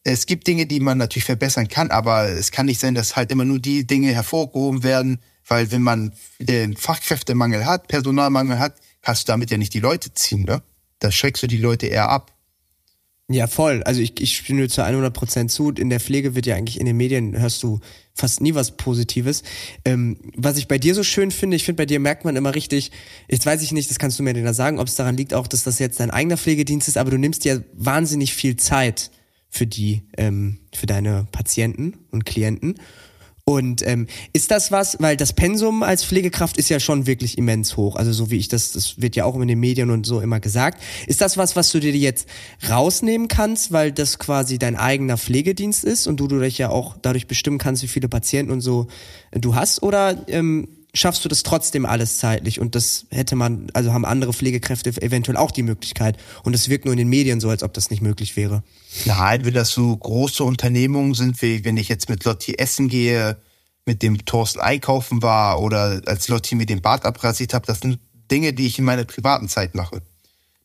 [0.05, 3.33] Es gibt Dinge, die man natürlich verbessern kann, aber es kann nicht sein, dass halt
[3.33, 5.19] immer nur die Dinge hervorgehoben werden,
[5.49, 10.13] weil wenn man den Fachkräftemangel hat, Personalmangel hat, kannst du damit ja nicht die Leute
[10.13, 10.63] ziehen, ne?
[10.99, 12.33] Da schreckst du die Leute eher ab.
[13.29, 13.83] Ja, voll.
[13.83, 15.71] Also ich, ich stimme zu 100 Prozent zu.
[15.71, 17.81] In der Pflege wird ja eigentlich in den Medien hörst du
[18.15, 19.43] fast nie was Positives.
[19.85, 22.55] Ähm, was ich bei dir so schön finde, ich finde, bei dir merkt man immer
[22.55, 22.93] richtig,
[23.29, 25.35] jetzt weiß ich nicht, das kannst du mir denn da sagen, ob es daran liegt
[25.35, 29.11] auch, dass das jetzt dein eigener Pflegedienst ist, aber du nimmst ja wahnsinnig viel Zeit
[29.49, 32.77] für die, ähm, für deine Patienten und Klienten.
[33.49, 37.77] Und ähm, ist das was, weil das Pensum als Pflegekraft ist ja schon wirklich immens
[37.77, 40.21] hoch, also so wie ich das, das wird ja auch in den Medien und so
[40.21, 40.83] immer gesagt.
[41.07, 42.29] Ist das was, was du dir jetzt
[42.69, 46.97] rausnehmen kannst, weil das quasi dein eigener Pflegedienst ist und du, du dich ja auch
[47.01, 48.89] dadurch bestimmen kannst, wie viele Patienten und so
[49.31, 49.81] du hast?
[49.81, 54.33] Oder ähm, schaffst du das trotzdem alles zeitlich und das hätte man, also haben andere
[54.33, 57.73] Pflegekräfte eventuell auch die Möglichkeit und es wirkt nur in den Medien so, als ob
[57.75, 58.63] das nicht möglich wäre.
[59.05, 63.37] Nein, wenn das so große Unternehmungen sind, wie wenn ich jetzt mit Lotti essen gehe,
[63.85, 68.01] mit dem Thorsten einkaufen war oder als Lotti mir den Bart abrasiert habe, das sind
[68.31, 70.03] Dinge, die ich in meiner privaten Zeit mache.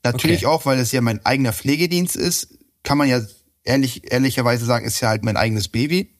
[0.03, 0.55] Natürlich okay.
[0.55, 3.21] auch, weil es ja mein eigener Pflegedienst ist, kann man ja
[3.63, 6.15] ehrlich, ehrlicherweise sagen, ist ja halt mein eigenes Baby.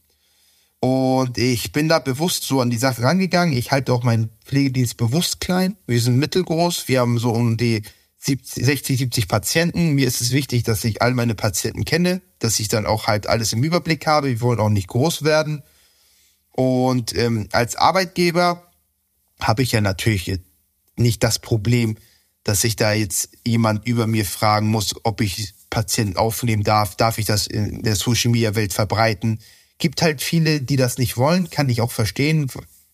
[0.81, 3.55] Und ich bin da bewusst so an die Sache rangegangen.
[3.55, 5.77] Ich halte auch meinen Pflegedienst bewusst klein.
[5.85, 6.87] Wir sind mittelgroß.
[6.87, 7.83] Wir haben so um die
[8.17, 9.91] 70, 60, 70 Patienten.
[9.91, 13.27] Mir ist es wichtig, dass ich all meine Patienten kenne, dass ich dann auch halt
[13.27, 14.29] alles im Überblick habe.
[14.29, 15.61] Wir wollen auch nicht groß werden.
[16.49, 18.71] Und ähm, als Arbeitgeber
[19.39, 20.39] habe ich ja natürlich
[20.95, 21.95] nicht das Problem,
[22.43, 27.19] dass ich da jetzt jemand über mir fragen muss, ob ich Patienten aufnehmen darf, darf
[27.19, 29.39] ich das in der Social Media Welt verbreiten
[29.81, 32.47] Gibt halt viele, die das nicht wollen, kann ich auch verstehen,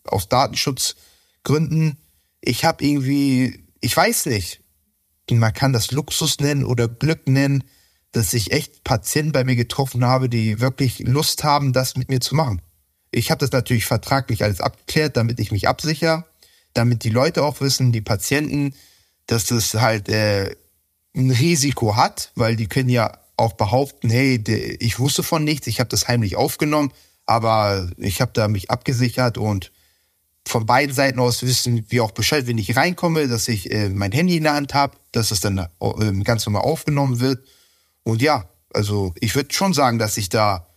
[0.06, 1.97] aus Datenschutzgründen.
[2.39, 4.62] Ich habe irgendwie, ich weiß nicht,
[5.30, 7.65] man kann das Luxus nennen oder Glück nennen,
[8.13, 12.21] dass ich echt Patienten bei mir getroffen habe, die wirklich Lust haben, das mit mir
[12.21, 12.62] zu machen.
[13.12, 16.23] Ich habe das natürlich vertraglich alles abgeklärt, damit ich mich absichere,
[16.73, 18.73] damit die Leute auch wissen, die Patienten,
[19.26, 20.56] dass das halt äh,
[21.13, 24.43] ein Risiko hat, weil die können ja auch behaupten, hey,
[24.80, 26.91] ich wusste von nichts, ich habe das heimlich aufgenommen,
[27.26, 29.71] aber ich habe da mich abgesichert und
[30.47, 34.12] von beiden Seiten aus wissen wir auch Bescheid, wenn ich reinkomme, dass ich äh, mein
[34.12, 37.45] Handy in der Hand habe, dass es dann äh, ganz normal aufgenommen wird.
[38.04, 40.67] Und ja, also ich würde schon sagen, dass ich da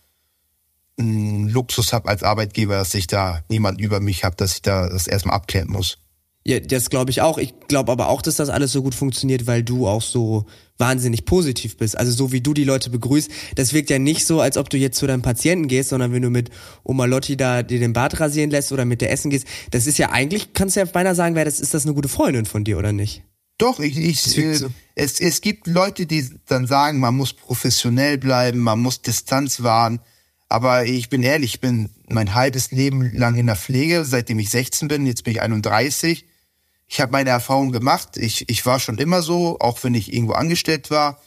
[0.99, 4.89] einen Luxus habe als Arbeitgeber, dass ich da niemand über mich habe, dass ich da
[4.89, 5.97] das erstmal abklären muss.
[6.43, 7.37] Ja, das glaube ich auch.
[7.37, 10.45] Ich glaube aber auch, dass das alles so gut funktioniert, weil du auch so
[10.79, 11.95] wahnsinnig positiv bist.
[11.95, 14.77] Also so wie du die Leute begrüßt, das wirkt ja nicht so, als ob du
[14.77, 16.49] jetzt zu deinem Patienten gehst, sondern wenn du mit
[16.83, 19.99] Oma Lotti da dir den Bart rasieren lässt oder mit der essen gehst, das ist
[19.99, 22.63] ja eigentlich, kannst du ja beinahe sagen, wer das ist das eine gute Freundin von
[22.63, 23.21] dir oder nicht?
[23.59, 24.71] Doch, ich, ich äh, so.
[24.95, 29.99] es, es gibt Leute, die dann sagen, man muss professionell bleiben, man muss Distanz wahren.
[30.49, 34.49] Aber ich bin ehrlich, ich bin mein halbes Leben lang in der Pflege, seitdem ich
[34.49, 36.25] 16 bin, jetzt bin ich 31
[36.91, 38.17] ich habe meine Erfahrung gemacht.
[38.17, 41.21] Ich, ich war schon immer so, auch wenn ich irgendwo angestellt war.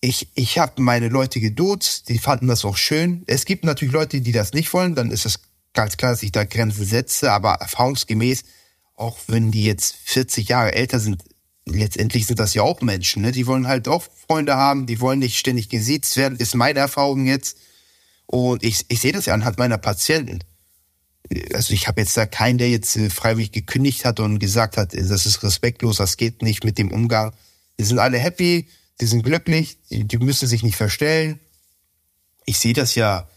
[0.00, 3.24] Ich, ich habe meine Leute geduzt, die fanden das auch schön.
[3.26, 5.40] Es gibt natürlich Leute, die das nicht wollen, dann ist es
[5.74, 8.44] ganz klar, dass ich da Grenzen setze, aber erfahrungsgemäß,
[8.94, 11.22] auch wenn die jetzt 40 Jahre älter sind,
[11.66, 13.32] letztendlich sind das ja auch Menschen, ne?
[13.32, 17.26] Die wollen halt auch Freunde haben, die wollen nicht ständig gesiezt werden, ist meine Erfahrung
[17.26, 17.58] jetzt.
[18.24, 20.38] Und ich, ich sehe das ja anhand meiner Patienten
[21.54, 24.94] also ich habe jetzt da keinen, der jetzt äh, freiwillig gekündigt hat und gesagt hat,
[24.94, 27.32] äh, das ist respektlos, das geht nicht mit dem Umgang.
[27.78, 28.68] Die sind alle happy,
[29.00, 31.40] die sind glücklich, die, müssen sich nicht verstellen.
[32.44, 33.28] Ich sehe das ja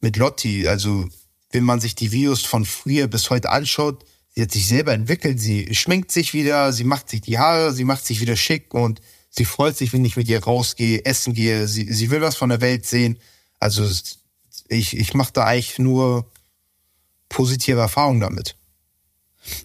[0.00, 1.08] mit Lotti, also
[1.50, 4.04] wenn man sich die Videos von früher bis heute anschaut,
[4.34, 7.84] sie hat sich selber entwickelt, sie schminkt sich wieder, sie macht sich die Haare, sie
[7.84, 11.68] macht sich wieder schick und sie freut sich, wenn ich mit ihr rausgehe, essen gehe,
[11.68, 13.18] sie, sie will was von der Welt sehen.
[13.60, 13.88] Also
[14.68, 16.30] ich, ich mache da eigentlich nur
[17.34, 18.56] positive Erfahrungen damit.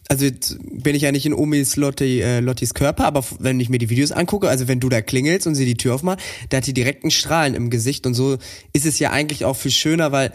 [0.09, 3.69] Also jetzt bin ich ja nicht in Omis Lotti, äh, Lottis Körper, aber wenn ich
[3.69, 6.57] mir die Videos angucke, also wenn du da klingelst und sie die Tür aufmacht, da
[6.57, 8.37] hat die direkten Strahlen im Gesicht und so
[8.73, 10.33] ist es ja eigentlich auch viel schöner, weil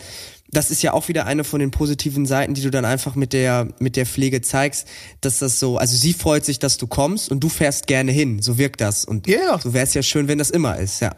[0.51, 3.33] das ist ja auch wieder eine von den positiven Seiten, die du dann einfach mit
[3.33, 4.87] der mit der Pflege zeigst,
[5.21, 8.41] dass das so, also sie freut sich, dass du kommst und du fährst gerne hin,
[8.41, 9.59] so wirkt das und yeah.
[9.59, 11.15] so wäre es ja schön, wenn das immer ist, ja.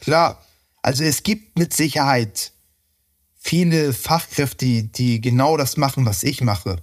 [0.00, 0.44] Klar,
[0.82, 2.52] also es gibt mit Sicherheit
[3.40, 6.76] viele Fachkräfte, die genau das machen, was ich mache,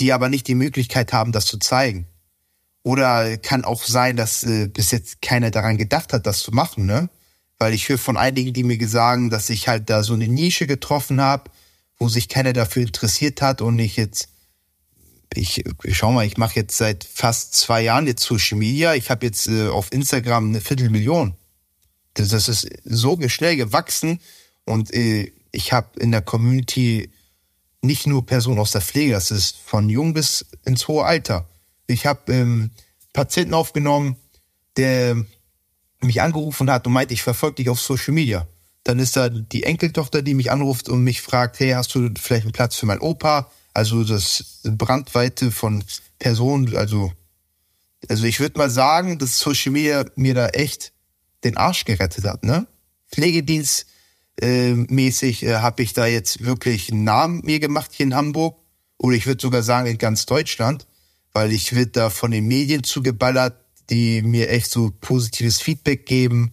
[0.00, 2.06] die aber nicht die Möglichkeit haben, das zu zeigen.
[2.82, 6.86] Oder kann auch sein, dass äh, bis jetzt keiner daran gedacht hat, das zu machen,
[6.86, 7.10] ne?
[7.58, 10.66] Weil ich höre von einigen, die mir sagen, dass ich halt da so eine Nische
[10.66, 11.50] getroffen habe,
[11.98, 14.28] wo sich keiner dafür interessiert hat und ich jetzt,
[15.34, 18.94] ich schau mal, ich mache jetzt seit fast zwei Jahren jetzt Social Media.
[18.94, 21.34] Ich habe jetzt äh, auf Instagram eine Viertelmillion.
[22.14, 24.20] Das, das ist so schnell gewachsen
[24.64, 27.10] und äh, ich habe in der Community
[27.82, 31.48] nicht nur Personen aus der Pflege, das ist von jung bis ins hohe Alter.
[31.86, 32.70] Ich habe ähm,
[33.12, 34.16] Patienten aufgenommen,
[34.76, 35.16] der
[36.00, 38.46] mich angerufen hat und meint, ich verfolge dich auf Social Media.
[38.84, 42.44] Dann ist da die Enkeltochter, die mich anruft und mich fragt, hey, hast du vielleicht
[42.44, 43.50] einen Platz für meinen Opa?
[43.74, 45.84] Also das Brandweite von
[46.18, 47.12] Personen, also
[48.08, 50.92] also ich würde mal sagen, dass Social Media mir da echt
[51.42, 52.66] den Arsch gerettet hat, ne?
[53.10, 53.86] Pflegedienst
[54.40, 58.56] äh, mäßig äh, habe ich da jetzt wirklich einen Namen mir gemacht hier in Hamburg
[58.96, 60.86] oder ich würde sogar sagen in ganz Deutschland,
[61.32, 63.56] weil ich wird da von den Medien zugeballert,
[63.90, 66.52] die mir echt so positives Feedback geben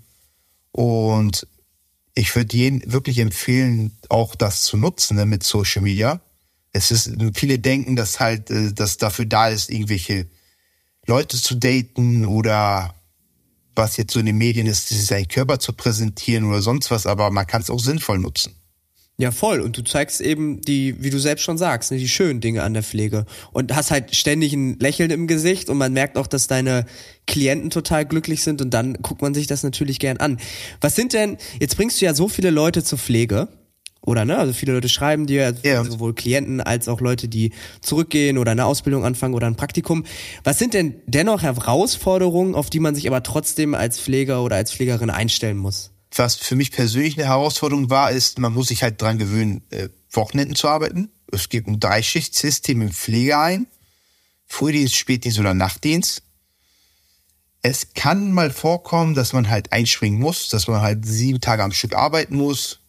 [0.72, 1.48] und
[2.16, 6.22] ich würde jeden wirklich empfehlen, auch das zu nutzen ne, mit Social Media.
[6.72, 10.28] Es ist viele denken, dass halt äh, das dafür da ist, irgendwelche
[11.06, 12.95] Leute zu daten oder
[13.76, 17.32] was jetzt so in den Medien ist, seinen Körper zu präsentieren oder sonst was, aber
[17.32, 18.56] man kann es auch sinnvoll nutzen.
[19.18, 19.62] Ja, voll.
[19.62, 22.74] Und du zeigst eben die, wie du selbst schon sagst, ne, die schönen Dinge an
[22.74, 23.26] der Pflege.
[23.54, 26.86] Und hast halt ständig ein Lächeln im Gesicht und man merkt auch, dass deine
[27.26, 30.38] Klienten total glücklich sind und dann guckt man sich das natürlich gern an.
[30.82, 33.48] Was sind denn, jetzt bringst du ja so viele Leute zur Pflege.
[34.06, 35.84] Oder ne, also viele Leute schreiben dir, ja.
[35.84, 40.06] sowohl Klienten als auch Leute, die zurückgehen oder eine Ausbildung anfangen oder ein Praktikum.
[40.44, 44.72] Was sind denn dennoch Herausforderungen, auf die man sich aber trotzdem als Pfleger oder als
[44.72, 45.92] Pflegerin einstellen muss?
[46.16, 49.90] Was für mich persönlich eine Herausforderung war, ist, man muss sich halt dran gewöhnen, äh,
[50.12, 51.10] Wochenenden zu arbeiten.
[51.32, 53.68] Es gibt ein Dreischichtsystem im Pflegeheim.
[54.46, 56.22] Frühdienst, Spätdienst oder Nachtdienst.
[57.64, 61.72] Es kann mal vorkommen, dass man halt einspringen muss, dass man halt sieben Tage am
[61.72, 62.80] Stück arbeiten muss,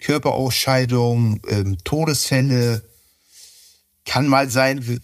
[0.00, 2.82] Körperausscheidung, ähm, Todesfälle.
[4.04, 5.00] Kann mal sein,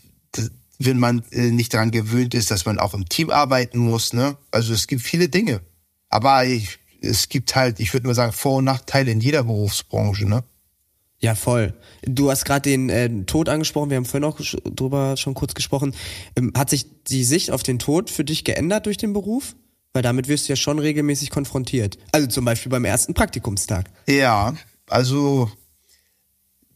[0.79, 4.13] wenn man äh, nicht daran gewöhnt ist, dass man auch im Team arbeiten muss.
[4.13, 4.37] Ne?
[4.51, 5.61] Also es gibt viele Dinge.
[6.09, 10.27] Aber ich, es gibt halt, ich würde nur sagen, Vor- und Nachteile in jeder Berufsbranche.
[10.27, 10.45] Ne?
[11.19, 11.75] Ja, voll.
[12.03, 15.95] Du hast gerade den äh, Tod angesprochen, wir haben vorhin auch drüber schon kurz gesprochen.
[16.37, 19.57] Ähm, hat sich die Sicht auf den Tod für dich geändert durch den Beruf?
[19.93, 21.97] Weil damit wirst du ja schon regelmäßig konfrontiert.
[22.13, 23.91] Also zum Beispiel beim ersten Praktikumstag.
[24.07, 24.55] Ja,
[24.89, 25.51] also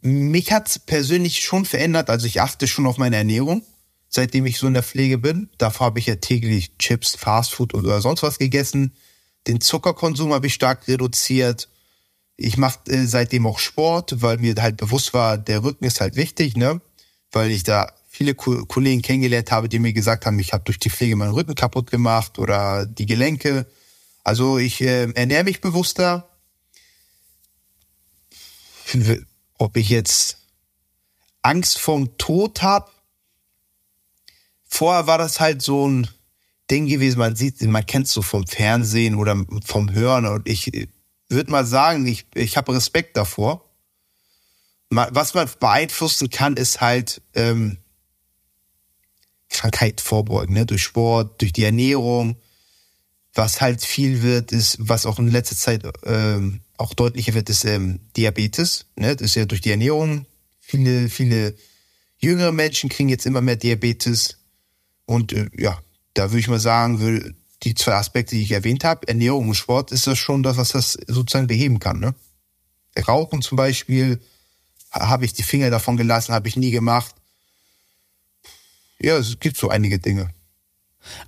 [0.02, 2.10] mich hat's persönlich schon verändert.
[2.10, 3.62] Also ich achte schon auf meine Ernährung,
[4.08, 5.50] seitdem ich so in der Pflege bin.
[5.58, 8.94] Davor habe ich ja täglich Chips, Fastfood oder sonst was gegessen.
[9.46, 11.68] Den Zuckerkonsum habe ich stark reduziert.
[12.36, 16.16] Ich mache äh, seitdem auch Sport, weil mir halt bewusst war, der Rücken ist halt
[16.16, 16.80] wichtig, ne?
[17.32, 20.78] Weil ich da viele Ko Kollegen kennengelernt habe, die mir gesagt haben, ich habe durch
[20.78, 23.66] die Pflege meinen Rücken kaputt gemacht oder die Gelenke.
[24.24, 26.29] Also ich äh, ernähre mich bewusster,
[29.58, 30.38] ob ich jetzt
[31.42, 32.90] Angst vom Tod habe.
[34.64, 36.08] Vorher war das halt so ein
[36.70, 40.70] Ding gewesen, man sieht, man kennt es so vom Fernsehen oder vom Hören und ich
[41.28, 43.66] würde mal sagen, ich, ich habe Respekt davor.
[44.90, 47.78] Was man beeinflussen kann, ist halt ähm,
[49.48, 50.66] Krankheit vorbeugen, ne?
[50.66, 52.36] durch Sport, durch die Ernährung.
[53.34, 57.64] Was halt viel wird, ist, was auch in letzter Zeit ähm, auch deutlicher wird, ist
[57.64, 58.86] ähm, Diabetes.
[58.96, 59.14] Ne?
[59.14, 60.26] Das ist ja durch die Ernährung.
[60.60, 61.54] Viele, viele
[62.18, 64.38] jüngere Menschen kriegen jetzt immer mehr Diabetes.
[65.04, 65.78] Und äh, ja,
[66.14, 69.92] da würde ich mal sagen, die zwei Aspekte, die ich erwähnt habe, Ernährung und Sport,
[69.92, 72.00] ist das schon das, was das sozusagen beheben kann.
[72.00, 72.14] Ne?
[73.06, 74.20] Rauchen zum Beispiel,
[74.90, 77.14] habe ich die Finger davon gelassen, habe ich nie gemacht.
[78.98, 80.30] Ja, es gibt so einige Dinge.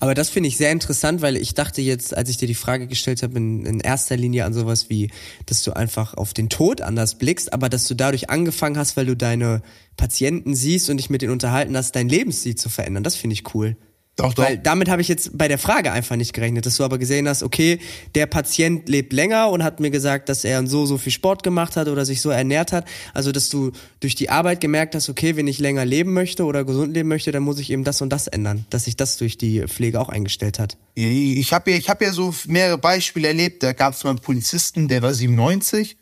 [0.01, 2.87] Aber das finde ich sehr interessant, weil ich dachte jetzt, als ich dir die Frage
[2.87, 5.11] gestellt habe, in, in, erster Linie an sowas wie,
[5.47, 9.07] dass du einfach auf den Tod anders blickst, aber dass du dadurch angefangen hast, weil
[9.07, 9.63] du deine
[9.97, 13.03] Patienten siehst und dich mit denen unterhalten hast, dein Lebensstil zu verändern.
[13.03, 13.77] Das finde ich cool.
[14.17, 14.45] Doch, doch.
[14.45, 17.27] Weil damit habe ich jetzt bei der Frage einfach nicht gerechnet, dass du aber gesehen
[17.27, 17.79] hast, okay,
[18.15, 21.77] der Patient lebt länger und hat mir gesagt, dass er so, so viel Sport gemacht
[21.77, 22.85] hat oder sich so ernährt hat.
[23.15, 26.65] Also, dass du durch die Arbeit gemerkt hast, okay, wenn ich länger leben möchte oder
[26.65, 28.67] gesund leben möchte, dann muss ich eben das und das ändern.
[28.69, 30.77] Dass sich das durch die Pflege auch eingestellt hat.
[30.95, 33.63] Ich habe ja, ich hab ja so mehrere Beispiele erlebt.
[33.63, 35.97] Da gab es mal einen Polizisten, der war 97,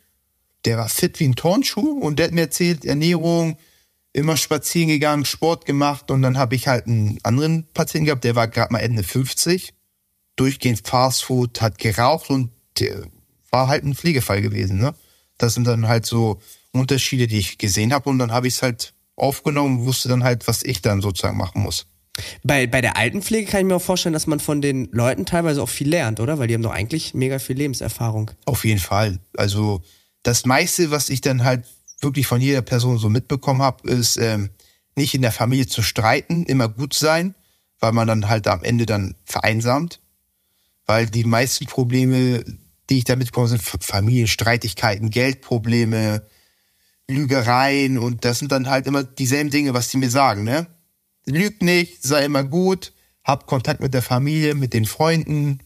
[0.65, 3.57] der war fit wie ein Turnschuh und der hat mir erzählt, Ernährung,
[4.13, 8.35] immer spazieren gegangen, Sport gemacht und dann habe ich halt einen anderen Patienten gehabt, der
[8.35, 9.73] war gerade mal Ende 50,
[10.35, 13.05] durchgehend Fastfood, hat geraucht und der
[13.51, 14.79] war halt ein Pflegefall gewesen.
[14.79, 14.93] Ne?
[15.37, 18.61] Das sind dann halt so Unterschiede, die ich gesehen habe und dann habe ich es
[18.61, 21.85] halt aufgenommen und wusste dann halt, was ich dann sozusagen machen muss.
[22.43, 25.61] Bei, bei der Altenpflege kann ich mir auch vorstellen, dass man von den Leuten teilweise
[25.61, 26.39] auch viel lernt, oder?
[26.39, 28.31] Weil die haben doch eigentlich mega viel Lebenserfahrung.
[28.45, 29.19] Auf jeden Fall.
[29.37, 29.81] Also
[30.23, 31.65] das meiste, was ich dann halt
[32.01, 34.49] wirklich von jeder Person so mitbekommen habe, ist ähm,
[34.95, 37.35] nicht in der Familie zu streiten, immer gut sein,
[37.79, 40.01] weil man dann halt am Ende dann vereinsamt.
[40.85, 42.43] Weil die meisten Probleme,
[42.89, 46.23] die ich da mitbekomme, sind Familienstreitigkeiten, Geldprobleme,
[47.07, 50.67] Lügereien und das sind dann halt immer dieselben Dinge, was die mir sagen, ne?
[51.25, 55.59] Lüg nicht, sei immer gut, hab Kontakt mit der Familie, mit den Freunden.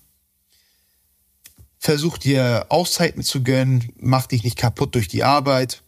[1.79, 5.83] versuch dir Auszeiten zu gönnen, mach dich nicht kaputt durch die Arbeit.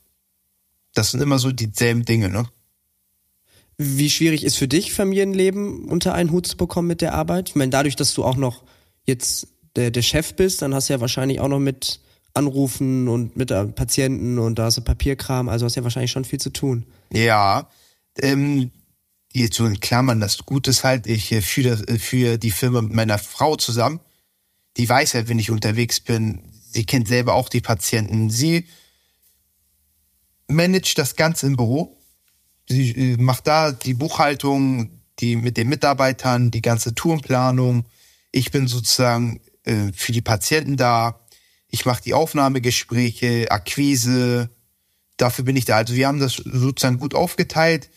[0.97, 2.47] Das sind immer so dieselben Dinge, ne?
[3.77, 7.49] Wie schwierig ist für dich, Familienleben unter einen Hut zu bekommen mit der Arbeit?
[7.49, 8.63] Ich meine, dadurch, dass du auch noch
[9.05, 11.99] jetzt der, der Chef bist, dann hast du ja wahrscheinlich auch noch mit
[12.33, 16.25] Anrufen und mit äh, Patienten und da hast du Papierkram, also hast ja wahrscheinlich schon
[16.25, 16.85] viel zu tun.
[17.13, 17.69] Ja,
[18.19, 18.71] ähm,
[19.33, 22.81] jetzt so in Klammern, das Gute ist halt, ich äh, führe äh, für die Firma
[22.81, 23.99] mit meiner Frau zusammen.
[24.77, 26.41] Die weiß halt, wenn ich unterwegs bin.
[26.71, 28.31] Sie kennt selber auch die Patienten.
[28.31, 28.65] Sie
[30.47, 31.97] managt das Ganze im Büro.
[32.69, 37.85] Sie äh, macht da die Buchhaltung, die mit den Mitarbeitern, die ganze Tourenplanung.
[38.31, 41.19] Ich bin sozusagen äh, für die Patienten da.
[41.69, 44.49] Ich mache die Aufnahmegespräche, Akquise.
[45.17, 45.77] Dafür bin ich da.
[45.77, 47.89] Also wir haben das sozusagen gut aufgeteilt.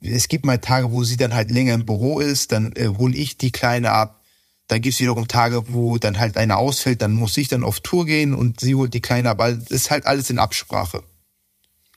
[0.00, 3.14] Es gibt mal Tage, wo sie dann halt länger im Büro ist, dann äh, hole
[3.14, 4.22] ich die Kleine ab.
[4.68, 7.80] Dann gibt es wiederum Tage, wo dann halt einer ausfällt, dann muss ich dann auf
[7.80, 9.40] Tour gehen und sie holt die Kleine ab.
[9.40, 11.02] Also ist halt alles in Absprache.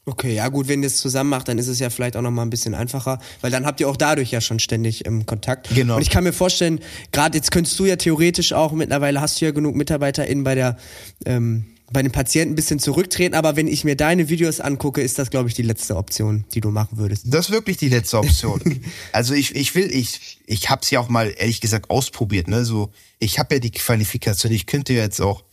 [0.06, 2.32] Okay, ja gut, wenn ihr es zusammen macht, dann ist es ja vielleicht auch noch
[2.32, 5.70] mal ein bisschen einfacher, weil dann habt ihr auch dadurch ja schon ständig ähm, Kontakt.
[5.74, 5.96] Genau.
[5.96, 6.82] Und ich kann mir vorstellen,
[7.14, 10.78] gerade jetzt könntest du ja theoretisch auch, mittlerweile hast du ja genug MitarbeiterInnen bei der,
[11.26, 15.20] ähm, bei den Patienten ein bisschen zurücktreten, aber wenn ich mir deine Videos angucke, ist
[15.20, 17.24] das, glaube ich, die letzte Option, die du machen würdest.
[17.28, 18.82] Das ist wirklich die letzte Option.
[19.14, 22.50] also ich, ich will, ich, ich habe es ja auch mal ehrlich gesagt ausprobiert.
[22.50, 22.66] Ne?
[22.66, 24.52] So, ich habe ja die Qualifikation.
[24.52, 25.46] Ich könnte jetzt auch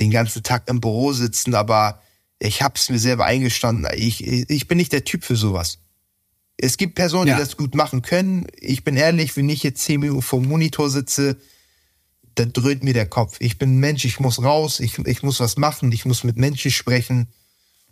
[0.00, 2.00] den ganzen Tag im Büro sitzen, aber
[2.38, 3.86] ich habe es mir selber eingestanden.
[3.96, 5.78] Ich, ich bin nicht der Typ für sowas.
[6.58, 7.36] Es gibt Personen, Ja.
[7.36, 8.46] die das gut machen können.
[8.60, 11.36] Ich bin ehrlich, wenn ich jetzt zehn Minuten vor dem Monitor sitze,
[12.34, 13.36] dann dröhnt mir der Kopf.
[13.40, 16.36] Ich bin ein Mensch, ich muss raus, ich, ich muss was machen, ich muss mit
[16.36, 17.28] Menschen sprechen.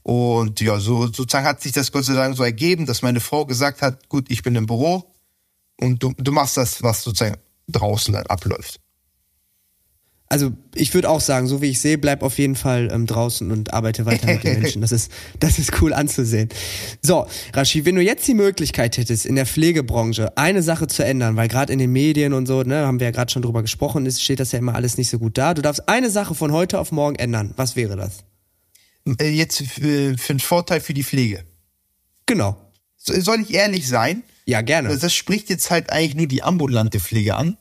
[0.02, 3.46] Und ja, so sozusagen hat sich das Gott sei Dank so ergeben, dass meine Frau
[3.46, 5.14] gesagt hat, gut, ich bin im Büro
[5.80, 7.36] und du, du machst das, was sozusagen
[7.68, 8.80] draußen dann abläuft.
[10.34, 13.52] Also ich würde auch sagen, so wie ich sehe, bleib auf jeden Fall ähm, draußen
[13.52, 14.82] und arbeite weiter mit den Menschen.
[14.82, 16.48] Das ist, das ist cool anzusehen.
[17.02, 21.36] So, Rashi, wenn du jetzt die Möglichkeit hättest, in der Pflegebranche eine Sache zu ändern,
[21.36, 24.06] weil gerade in den Medien und so, ne, haben wir ja gerade schon drüber gesprochen,
[24.06, 25.54] ist, steht das ja immer alles nicht so gut da.
[25.54, 27.52] Du darfst eine Sache von heute auf morgen ändern.
[27.56, 28.24] Was wäre das?
[29.20, 31.44] Äh, Jetzt für, für einen Vorteil für die Pflege.
[32.26, 32.56] Genau.
[32.96, 34.24] So- Soll ich ehrlich sein?
[34.46, 34.96] Ja, gerne.
[34.96, 37.56] Das spricht jetzt halt eigentlich nur die ambulante Pflege an,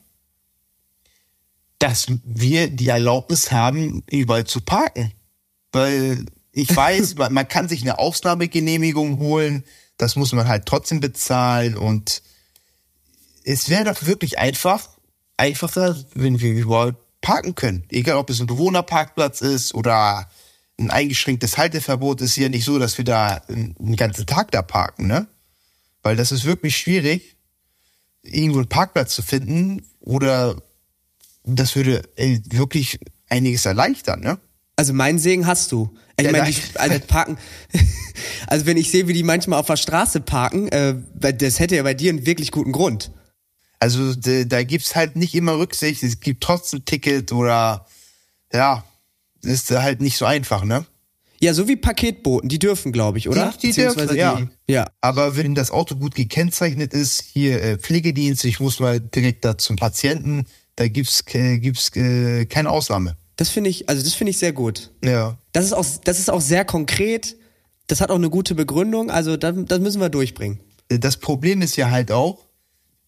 [1.78, 5.12] dass wir die Erlaubnis haben, überall zu parken.
[5.72, 9.64] Weil ich weiß, man, man kann sich eine Ausnahmegenehmigung holen,
[9.96, 12.22] das muss man halt trotzdem bezahlen und
[13.44, 14.88] es wäre doch wirklich einfach,
[15.36, 17.84] einfacher, wenn wir überall parken können.
[17.90, 20.28] Egal, ob es ein Bewohnerparkplatz ist oder
[20.78, 25.06] ein eingeschränktes Halteverbot, ist ja nicht so, dass wir da einen ganzen Tag da parken,
[25.06, 25.26] ne?
[26.02, 27.36] Weil das ist wirklich schwierig,
[28.22, 30.60] irgendwo einen Parkplatz zu finden oder
[31.44, 34.38] das würde ey, wirklich einiges erleichtern, ne?
[34.76, 35.94] Also meinen Segen hast du.
[36.18, 37.38] Ich Ja, meine, die also parken.
[38.48, 41.82] also wenn ich sehe, wie die manchmal auf der Straße parken, äh, das hätte ja
[41.84, 43.12] bei dir einen wirklich guten Grund.
[43.78, 47.86] Also da, da gibt's halt nicht immer Rücksicht, es gibt trotzdem Ticket oder
[48.52, 48.84] ja,
[49.42, 50.86] ist halt nicht so einfach, ne?
[51.40, 53.52] Ja, so wie Paketboten, die dürfen, glaube ich, oder?
[53.60, 54.40] Die- die dürfen, ja.
[54.40, 54.86] Die, ja.
[55.02, 59.58] Aber wenn das Auto gut gekennzeichnet ist, hier äh, Pflegedienst, ich muss mal direkt da
[59.58, 63.16] zum Patienten, da gibt's äh, gibt's äh, keine Ausnahme.
[63.36, 64.92] Das finde ich, also das finde ich sehr gut.
[65.04, 65.36] Ja.
[65.52, 67.36] Das ist auch, das ist auch sehr konkret.
[67.86, 69.10] Das hat auch eine gute Begründung.
[69.10, 70.60] Also das, das müssen wir durchbringen.
[70.88, 72.38] Das Problem ist ja halt auch,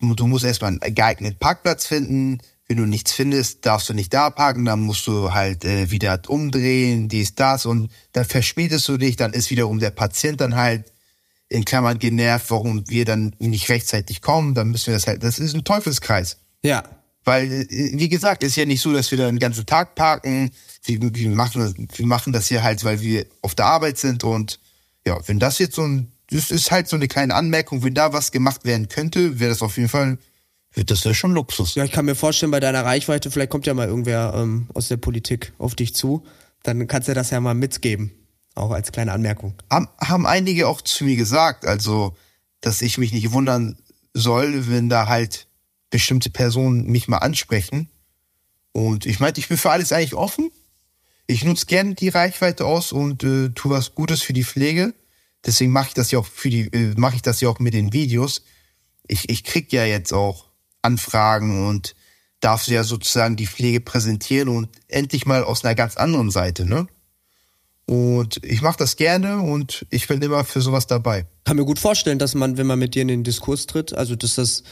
[0.00, 2.38] du musst erstmal einen geeigneten Parkplatz finden.
[2.68, 6.20] Wenn du nichts findest, darfst du nicht da parken, dann musst du halt äh, wieder
[6.26, 10.92] umdrehen, dies, das und dann verspätest du dich, dann ist wiederum der Patient dann halt
[11.48, 15.38] in Klammern genervt, warum wir dann nicht rechtzeitig kommen, dann müssen wir das halt, das
[15.38, 16.38] ist ein Teufelskreis.
[16.64, 16.82] Ja.
[17.26, 20.50] Weil, äh, wie gesagt, ist ja nicht so, dass wir da den ganzen Tag parken.
[20.84, 24.24] Wir, wir, machen, wir machen das hier halt, weil wir auf der Arbeit sind.
[24.24, 24.60] Und
[25.04, 28.12] ja, wenn das jetzt so ein, das ist halt so eine kleine Anmerkung, wenn da
[28.12, 30.18] was gemacht werden könnte, wäre das auf jeden Fall,
[30.72, 31.74] wird das ja schon Luxus.
[31.74, 34.88] Ja, ich kann mir vorstellen, bei deiner Reichweite, vielleicht kommt ja mal irgendwer ähm, aus
[34.88, 36.24] der Politik auf dich zu.
[36.62, 38.12] Dann kannst du das ja mal mitgeben.
[38.54, 39.54] Auch als kleine Anmerkung.
[39.68, 42.16] Haben, haben einige auch zu mir gesagt, also,
[42.60, 43.76] dass ich mich nicht wundern
[44.14, 45.45] soll, wenn da halt
[45.90, 47.88] bestimmte Personen mich mal ansprechen.
[48.72, 50.50] Und ich meinte, ich bin für alles eigentlich offen.
[51.26, 54.94] Ich nutze gerne die Reichweite aus und äh, tue was Gutes für die Pflege.
[55.44, 57.74] Deswegen mache ich das ja auch für die, äh, mache ich das ja auch mit
[57.74, 58.42] den Videos.
[59.06, 60.46] Ich, ich krieg ja jetzt auch
[60.82, 61.94] Anfragen und
[62.40, 66.86] darf ja sozusagen die Pflege präsentieren und endlich mal aus einer ganz anderen Seite, ne?
[67.86, 71.26] Und ich mache das gerne und ich bin immer für sowas dabei.
[71.44, 74.16] Kann mir gut vorstellen, dass man, wenn man mit dir in den Diskurs tritt, also
[74.16, 74.64] dass das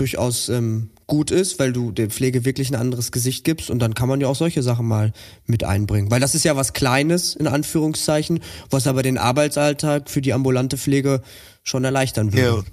[0.00, 3.94] durchaus ähm, gut ist, weil du der Pflege wirklich ein anderes Gesicht gibst und dann
[3.94, 5.12] kann man ja auch solche Sachen mal
[5.46, 6.10] mit einbringen.
[6.10, 8.40] Weil das ist ja was Kleines, in Anführungszeichen,
[8.70, 11.22] was aber den Arbeitsalltag für die ambulante Pflege
[11.62, 12.58] schon erleichtern würde.
[12.58, 12.64] Ja.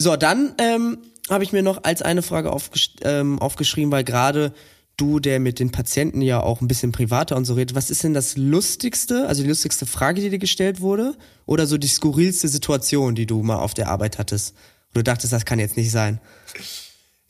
[0.00, 4.52] So, dann ähm, habe ich mir noch als eine Frage aufgesch ähm, aufgeschrieben, weil gerade
[4.96, 8.04] du, der mit den Patienten ja auch ein bisschen privater und so redet, was ist
[8.04, 11.16] denn das lustigste, also die lustigste Frage, die dir gestellt wurde?
[11.46, 14.54] Oder so die skurrilste Situation, die du mal auf der Arbeit hattest?
[14.92, 16.20] Du dachtest, das kann jetzt nicht sein.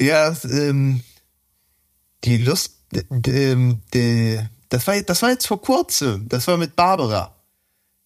[0.01, 1.03] Ja, ähm,
[2.25, 2.77] die Lust,
[3.27, 3.83] ähm,
[4.69, 6.29] das war, das war jetzt vor kurzem.
[6.29, 7.37] Das war mit Barbara.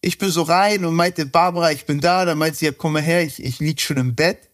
[0.01, 2.25] Ich bin so rein und meinte, Barbara, ich bin da.
[2.25, 4.51] Dann meinte sie, ja, komm mal her, ich, ich lieg schon im Bett.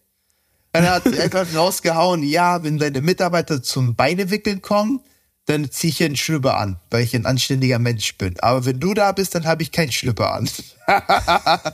[0.71, 5.01] Dann hat sie einfach rausgehauen, ja, wenn deine Mitarbeiter zum Beine wickeln kommen,
[5.45, 8.39] dann zieh ich einen Schlüpper an, weil ich ein anständiger Mensch bin.
[8.39, 10.49] Aber wenn du da bist, dann habe ich keinen Schlüpper an.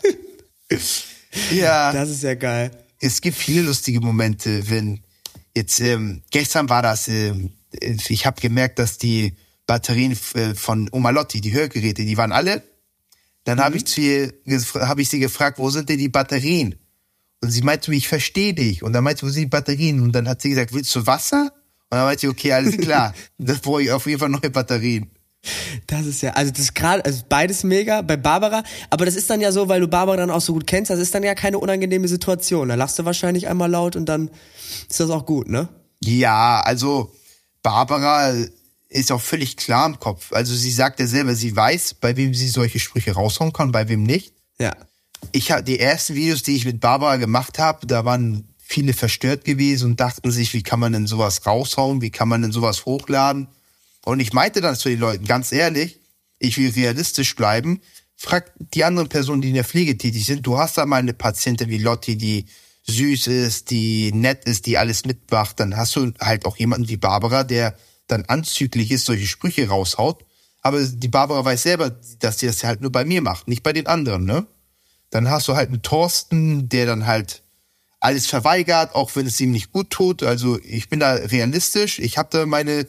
[1.52, 2.72] ja Das ist ja geil.
[3.00, 5.02] Es gibt viele lustige Momente, wenn
[5.56, 9.36] jetzt ähm, gestern war das, ähm, ich habe gemerkt, dass die
[9.66, 12.64] Batterien äh, von Omalotti, die Hörgeräte, die waren alle.
[13.44, 14.34] Dann habe ich zu ihr
[14.76, 16.76] habe ich sie gefragt, wo sind denn die Batterien?
[17.42, 18.84] Und sie meinte mir, ich verstehe dich.
[18.84, 20.02] Und dann meinte sie, wo sind die Batterien?
[20.02, 21.54] Und dann hat sie gesagt, willst du Wasser?
[21.90, 23.14] Und dann meinte ich, okay, alles klar.
[23.38, 25.12] das brauche ich auf jeden Fall neue Batterien.
[25.88, 29.30] Das ist ja, also das ist gerade, also beides mega bei Barbara, aber das ist
[29.30, 31.36] dann ja so, weil du Barbara dann auch so gut kennst, das ist dann ja
[31.36, 32.70] keine unangenehme Situation.
[32.70, 34.30] Da lachst du wahrscheinlich einmal laut und dann
[34.90, 35.70] ist das auch gut, ne?
[36.00, 37.12] Ja, also
[37.64, 38.34] Barbara
[38.90, 40.32] ist auch völlig klar im Kopf.
[40.32, 43.90] Also sie sagt ja selber, sie weiß, bei wem sie solche Sprüche raushauen kann, bei
[43.90, 44.34] wem nicht.
[44.60, 44.76] Ja.
[45.32, 49.46] Ich habe die ersten Videos, die ich mit Barbara gemacht habe, da waren viele verstört
[49.46, 52.86] gewesen und dachten sich, wie kann man denn sowas raushauen, wie kann man denn sowas
[52.86, 53.48] hochladen?
[54.08, 56.00] Und ich meinte dann zu den Leuten, ganz ehrlich,
[56.40, 57.82] ich will realistisch bleiben.
[58.16, 60.48] Frag die anderen Personen, die in der Pflege tätig sind.
[60.48, 62.46] Du hast da mal eine Patientin wie Lotti, die
[62.84, 65.60] süß ist, die nett ist, die alles mitmacht.
[65.60, 67.78] Dann hast du halt auch jemanden wie Barbara, der
[68.08, 70.24] dann anzüglich ist, solche Sprüche raushaut.
[70.62, 71.90] Aber die Barbara weiß selber,
[72.20, 74.48] dass sie das halt nur bei mir macht, nicht bei den anderen, ne?
[75.10, 77.44] Dann hast du halt einen Thorsten, der dann halt
[78.00, 80.24] alles verweigert, auch wenn es ihm nicht gut tut.
[80.24, 82.00] Also ich bin da realistisch.
[82.00, 82.88] Ich habe da meine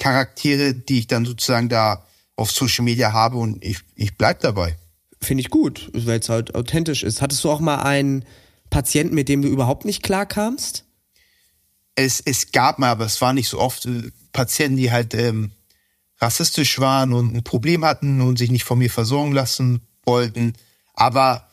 [0.00, 4.76] Charaktere, die ich dann sozusagen da auf Social Media habe und ich, ich bleib dabei.
[5.22, 7.22] Finde ich gut, weil es halt authentisch ist.
[7.22, 8.24] Hattest du auch mal einen
[8.70, 10.84] Patienten, mit dem du überhaupt nicht klarkamst?
[11.94, 15.52] Es, es gab mal, aber es war nicht so oft, äh, Patienten, die halt ähm,
[16.18, 20.54] rassistisch waren und ein Problem hatten und sich nicht von mir versorgen lassen wollten.
[20.94, 21.46] Aber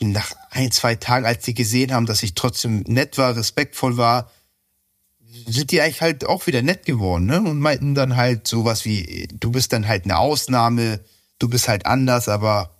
[0.00, 4.30] nach ein, zwei Tagen, als sie gesehen haben, dass ich trotzdem nett war, respektvoll war,
[5.46, 7.40] sind die eigentlich halt auch wieder nett geworden, ne?
[7.40, 11.00] Und meinten dann halt sowas wie, du bist dann halt eine Ausnahme,
[11.38, 12.76] du bist halt anders, aber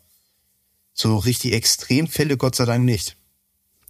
[0.94, 3.16] so richtig Extremfälle Gott sei Dank nicht.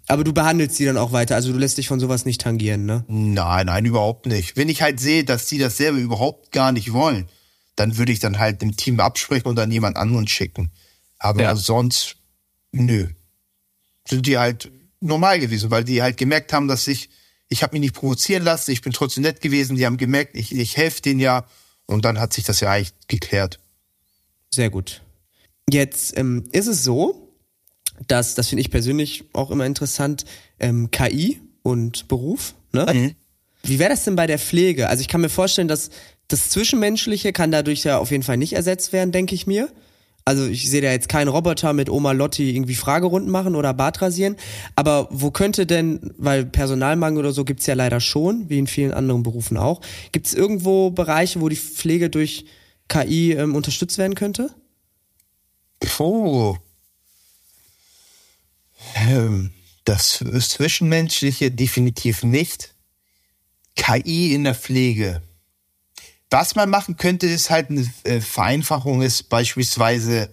[0.07, 2.85] Aber du behandelst sie dann auch weiter, also du lässt dich von sowas nicht tangieren,
[2.85, 3.05] ne?
[3.09, 4.57] Nein, nein, überhaupt nicht.
[4.57, 7.27] Wenn ich halt sehe, dass die das selber überhaupt gar nicht wollen,
[7.77, 10.71] dann würde ich dann halt im Team absprechen und dann jemand anderen schicken.
[11.19, 11.55] Aber Ja.
[11.55, 12.17] sonst,
[12.73, 13.07] nö.
[14.09, 17.09] Sind die halt normal gewesen, weil die halt gemerkt haben, dass ich,
[17.51, 20.55] ich habe mich nicht provozieren lassen, ich bin trotzdem nett gewesen, die haben gemerkt, ich,
[20.55, 21.45] ich helfe denen ja
[21.85, 23.59] und dann hat sich das ja eigentlich geklärt.
[24.51, 25.03] Sehr gut.
[25.69, 27.35] Jetzt ähm, ist es so,
[28.07, 30.25] dass, das finde ich persönlich auch immer interessant,
[30.59, 32.87] ähm, KI und Beruf, ne?
[33.63, 34.89] Wie wäre das denn bei der Pflege?
[34.89, 35.91] Also ich kann mir vorstellen, dass
[36.29, 39.69] das Zwischenmenschliche kann dadurch ja auf jeden Fall nicht ersetzt werden, denke ich mir.
[40.25, 44.03] Also ich sehe da jetzt keinen Roboter mit Oma Lotti irgendwie Fragerunden machen oder Bart
[44.03, 44.37] rasieren.
[44.77, 48.93] Aber wo könnte denn, weil Personalmangel oder so gibt's ja leider schon, wie in vielen
[48.93, 49.81] anderen Berufen auch,
[50.13, 52.45] gibt's irgendwo Bereiche, wo die Pflege durch
[52.89, 54.51] KI ähm, unterstützt werden könnte?
[55.99, 56.57] Oh.
[58.95, 59.53] Ähm,
[59.85, 62.75] das Zwischenmenschliche definitiv nicht.
[63.77, 65.23] KI in der Pflege.
[66.31, 70.33] Was man machen könnte, ist halt eine äh, Vereinfachung, ist beispielsweise,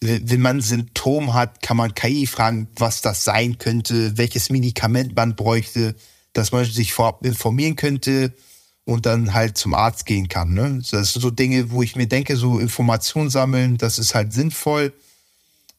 [0.00, 5.34] wenn man Symptom hat, kann man KI fragen, was das sein könnte, welches Medikament man
[5.34, 5.96] bräuchte,
[6.34, 8.32] dass man sich vorab informieren könnte
[8.84, 10.52] und dann halt zum Arzt gehen kann.
[10.52, 10.82] Ne?
[10.90, 14.92] Das sind so Dinge, wo ich mir denke, so Informationen sammeln, das ist halt sinnvoll.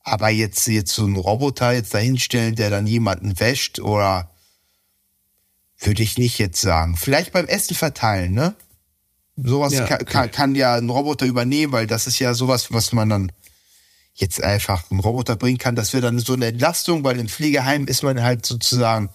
[0.04, 4.32] Aber jetzt, jetzt so einen Roboter jetzt dahinstellen, der dann jemanden wäscht oder
[5.80, 6.96] würde ich nicht jetzt sagen.
[6.98, 8.56] Vielleicht beim Essen verteilen, ne?
[9.38, 12.94] Sowas Ja, kann, kann, kann ja ein Roboter übernehmen, weil das ist ja sowas, was
[12.94, 13.32] man dann
[14.14, 15.76] jetzt einfach einen Roboter bringen kann.
[15.76, 19.10] Das wäre dann so eine Entlastung, weil im Pflegeheim ist man halt sozusagen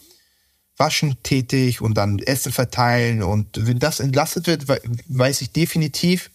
[0.77, 3.23] waschen tätig und dann Essen verteilen.
[3.23, 6.31] Und wenn das entlastet wird, we- weiß ich definitiv,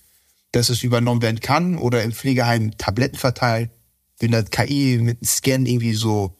[0.52, 3.70] dass es übernommen werden kann oder im Pflegeheim Tabletten verteilen.
[4.20, 6.36] Wenn das KI mit einem Scan irgendwie so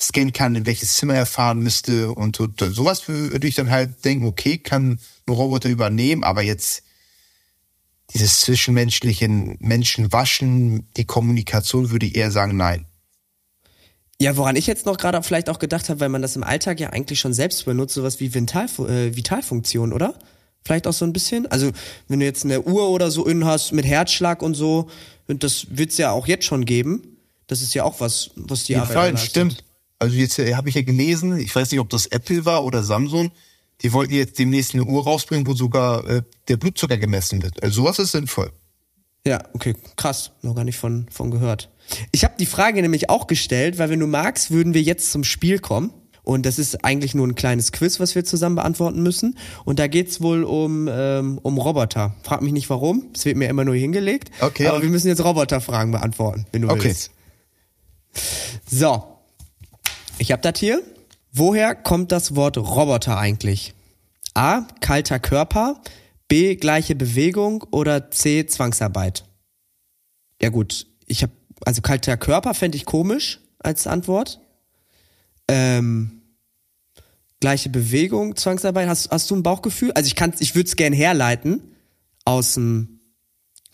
[0.00, 4.04] scannen kann, in welches Zimmer er fahren müsste und so, sowas würde ich dann halt
[4.04, 6.82] denken, okay, kann ein Roboter übernehmen, aber jetzt
[8.14, 12.86] dieses zwischenmenschlichen Menschen waschen, die Kommunikation würde ich eher sagen, nein.
[14.20, 16.80] Ja, woran ich jetzt noch gerade vielleicht auch gedacht habe, weil man das im Alltag
[16.80, 20.18] ja eigentlich schon selbst benutzt, sowas wie Vital, äh, Vitalfunktion, oder?
[20.64, 21.46] Vielleicht auch so ein bisschen.
[21.46, 21.70] Also
[22.08, 24.90] wenn du jetzt eine Uhr oder so in hast mit Herzschlag und so,
[25.28, 27.18] das wird's ja auch jetzt schon geben.
[27.46, 29.64] Das ist ja auch was, was die ja, Arbeit Fall, stimmt.
[29.98, 32.82] Also jetzt äh, habe ich ja gelesen, ich weiß nicht, ob das Apple war oder
[32.82, 33.30] Samsung,
[33.82, 37.62] die wollten jetzt demnächst eine Uhr rausbringen, wo sogar äh, der Blutzucker gemessen wird.
[37.62, 38.50] Also sowas ist sinnvoll.
[39.26, 41.70] Ja, okay, krass, noch gar nicht von, von gehört.
[42.12, 45.24] Ich habe die Frage nämlich auch gestellt, weil wenn du magst, würden wir jetzt zum
[45.24, 45.92] Spiel kommen.
[46.22, 49.38] Und das ist eigentlich nur ein kleines Quiz, was wir zusammen beantworten müssen.
[49.64, 52.14] Und da geht's wohl um, ähm, um Roboter.
[52.22, 54.30] Frag mich nicht warum, es wird mir immer nur hingelegt.
[54.40, 54.66] Okay.
[54.66, 56.84] Aber wir müssen jetzt Roboterfragen beantworten, wenn du Okay.
[56.84, 57.12] willst.
[58.70, 59.17] So,
[60.18, 60.82] ich habe das hier.
[61.32, 63.74] Woher kommt das Wort Roboter eigentlich?
[64.34, 64.62] A.
[64.80, 65.80] Kalter Körper.
[66.28, 66.56] B.
[66.56, 67.64] Gleiche Bewegung.
[67.70, 68.46] Oder C.
[68.46, 69.24] Zwangsarbeit.
[70.40, 71.32] Ja gut, ich habe
[71.64, 74.40] also kalter Körper fände ich komisch als Antwort.
[75.48, 76.22] Ähm,
[77.40, 78.88] gleiche Bewegung, Zwangsarbeit.
[78.88, 79.92] Hast, hast du ein Bauchgefühl?
[79.92, 81.62] Also ich kann, ich würde es gern herleiten
[82.24, 83.00] aus dem,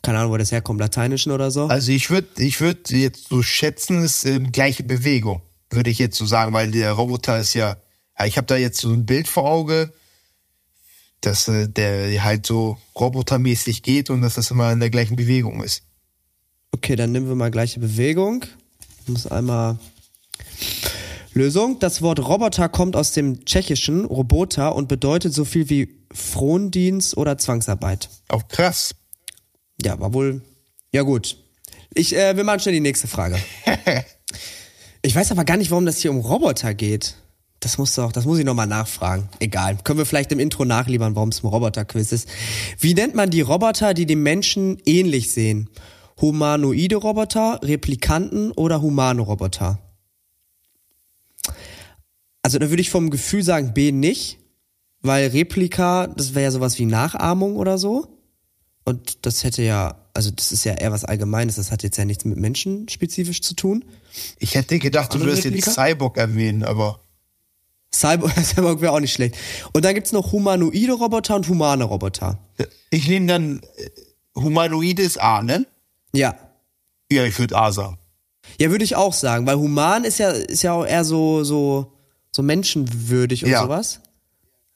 [0.02, 1.66] keine Ahnung, wo das herkommt, Lateinischen oder so.
[1.66, 5.42] Also ich würde ich würd jetzt so schätzen, es ist ähm, gleiche Bewegung,
[5.74, 7.76] würde ich jetzt so sagen, weil der Roboter ist ja,
[8.24, 9.92] ich habe da jetzt so ein Bild vor Auge,
[11.20, 15.62] dass äh, der halt so robotermäßig geht und dass das immer in der gleichen Bewegung
[15.62, 15.82] ist.
[16.72, 18.44] Okay, dann nehmen wir mal gleiche Bewegung.
[19.02, 19.78] Ich muss einmal
[21.32, 21.78] Lösung.
[21.78, 27.38] Das Wort Roboter kommt aus dem Tschechischen Roboter und bedeutet so viel wie Frondienst oder
[27.38, 28.08] Zwangsarbeit.
[28.28, 28.94] Auch krass.
[29.82, 30.42] Ja, war wohl.
[30.92, 31.36] Ja, gut.
[31.94, 33.38] Ich, äh, wir machen schnell die nächste Frage.
[35.04, 37.16] Ich weiß aber gar nicht, warum das hier um Roboter geht.
[37.60, 39.28] Das muss doch, das muss ich nochmal nachfragen.
[39.38, 39.76] Egal.
[39.84, 42.26] Können wir vielleicht im Intro nachliefern, warum es ein Roboter-Quiz ist.
[42.78, 45.68] Wie nennt man die Roboter, die dem Menschen ähnlich sehen?
[46.22, 49.78] Humanoide Roboter, Replikanten oder humane Roboter?
[52.40, 54.38] Also da würde ich vom Gefühl sagen B nicht,
[55.02, 58.08] weil Replika, das wäre ja sowas wie Nachahmung oder so.
[58.86, 62.04] Und das hätte ja, also das ist ja eher was Allgemeines, das hat jetzt ja
[62.04, 63.84] nichts mit Menschen spezifisch zu tun.
[64.38, 65.74] Ich hätte gedacht, du würdest jetzt?
[65.74, 67.00] Cyborg erwähnen, aber
[67.92, 69.36] Cyborg, Cyborg wäre auch nicht schlecht.
[69.72, 72.38] Und dann gibt's noch humanoide Roboter und humane Roboter.
[72.90, 75.66] ich nehme dann äh, humanoides A, ne?
[76.12, 76.36] Ja.
[77.10, 77.98] Ja, ich würde A sagen.
[78.60, 81.92] Ja, würde ich auch sagen, weil human ist ja, ist ja auch eher so, so,
[82.30, 83.62] so menschenwürdig und Ja.
[83.62, 84.00] sowas.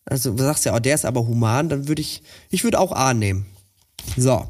[0.05, 2.93] Also du sagst ja, oh, der ist aber human, dann würde ich, ich würde auch
[2.93, 3.47] A nehmen.
[4.16, 4.47] So.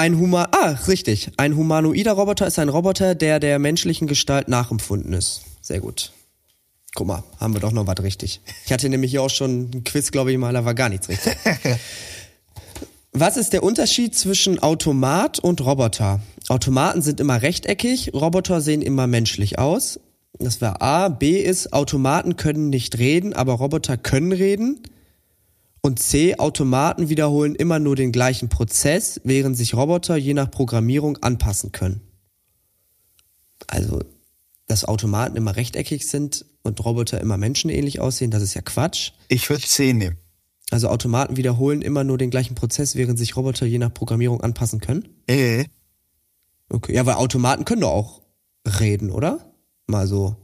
[0.00, 1.30] Ein Human, ah, richtig.
[1.36, 5.42] Ein humanoider Roboter ist ein Roboter, der der menschlichen Gestalt nachempfunden ist.
[5.60, 6.12] Sehr gut.
[6.94, 8.40] Guck mal, haben wir doch noch was richtig.
[8.64, 11.10] Ich hatte nämlich hier auch schon ein Quiz, glaube ich mal, da war gar nichts
[11.10, 11.36] richtig.
[13.12, 16.20] Was ist der Unterschied zwischen Automat und Roboter?
[16.48, 20.00] Automaten sind immer rechteckig, Roboter sehen immer menschlich aus.
[20.38, 21.10] Das war A.
[21.10, 24.80] B ist, Automaten können nicht reden, aber Roboter können reden.
[25.82, 26.38] Und C.
[26.38, 32.02] Automaten wiederholen immer nur den gleichen Prozess, während sich Roboter je nach Programmierung anpassen können.
[33.66, 34.00] Also,
[34.66, 39.12] dass Automaten immer rechteckig sind und Roboter immer menschenähnlich aussehen, das ist ja Quatsch.
[39.28, 40.18] Ich würde C nehmen.
[40.70, 44.80] Also Automaten wiederholen immer nur den gleichen Prozess, während sich Roboter je nach Programmierung anpassen
[44.80, 45.08] können.
[45.26, 45.64] Äh,
[46.70, 48.22] Okay, ja, weil Automaten können doch auch
[48.78, 49.52] reden, oder?
[49.86, 50.36] Mal so.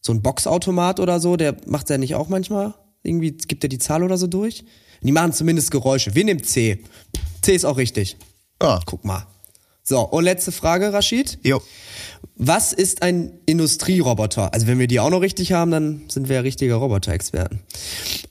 [0.00, 2.74] So ein Boxautomat oder so, der macht ja nicht auch manchmal
[3.06, 4.64] irgendwie, gibt er die Zahl oder so durch?
[5.02, 6.14] Die machen zumindest Geräusche.
[6.14, 6.82] Wir nehmen C.
[7.42, 8.16] C ist auch richtig.
[8.60, 9.26] ah, Guck mal.
[9.82, 11.38] So, und letzte Frage, Rashid.
[11.44, 11.62] jo.
[12.34, 14.52] Was ist ein Industrieroboter?
[14.52, 17.60] Also wenn wir die auch noch richtig haben, dann sind wir ja richtige Roboter-Experten.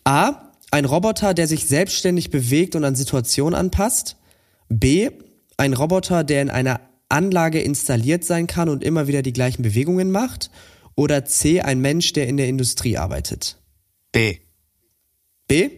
[0.03, 0.41] A.
[0.71, 4.17] Ein Roboter, der sich selbstständig bewegt und an Situationen anpasst.
[4.69, 5.09] B.
[5.57, 10.11] Ein Roboter, der in einer Anlage installiert sein kann und immer wieder die gleichen Bewegungen
[10.11, 10.51] macht.
[10.95, 11.61] Oder C.
[11.61, 13.57] Ein Mensch, der in der Industrie arbeitet.
[14.11, 14.37] B.
[15.47, 15.69] B?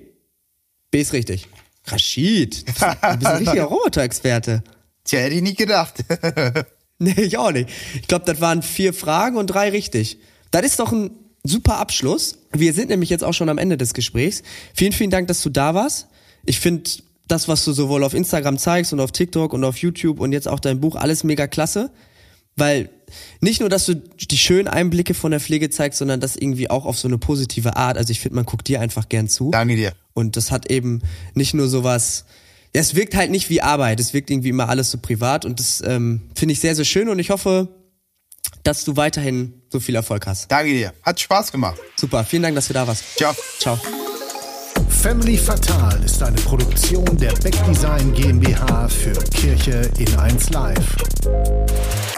[0.91, 1.47] B ist richtig.
[1.85, 4.63] Rashid, du bist ein richtiger Roboter-Experte.
[5.03, 6.03] Tja, hätte ich nicht gedacht.
[6.99, 7.69] Nee, ich auch nicht.
[8.01, 10.17] Ich glaube, das waren vier Fragen und drei richtig.
[10.49, 11.11] Das ist doch ein
[11.43, 12.39] super Abschluss.
[12.51, 14.41] Wir sind nämlich jetzt auch schon am Ende des Gesprächs.
[14.73, 16.07] Vielen, vielen Dank, dass du da warst.
[16.45, 16.89] Ich finde
[17.27, 20.47] das, was du sowohl auf Instagram zeigst und auf TikTok und auf YouTube und jetzt
[20.47, 21.91] auch dein Buch, alles mega klasse.
[22.57, 22.89] Weil
[23.39, 26.85] nicht nur, dass du die schönen Einblicke von der Pflege zeigst, sondern das irgendwie auch
[26.85, 27.97] auf so eine positive Art.
[27.97, 29.51] Also ich finde, man guckt dir einfach gern zu.
[29.51, 29.93] Danke dir.
[30.13, 31.01] Und das hat eben
[31.35, 32.25] nicht nur sowas,
[32.73, 35.59] ja, es wirkt halt nicht wie Arbeit, es wirkt irgendwie immer alles so privat und
[35.59, 37.69] das ähm, finde ich sehr, sehr schön und ich hoffe,
[38.63, 40.51] dass du weiterhin so viel Erfolg hast.
[40.51, 40.93] Danke dir.
[41.03, 41.77] Hat Spaß gemacht.
[41.95, 43.03] Super, vielen Dank, dass du da warst.
[43.15, 43.33] Ciao.
[43.59, 43.79] Ciao.
[44.89, 52.16] Family Fatal ist eine Produktion der Beck Design GmbH für Kirche in 1 Live.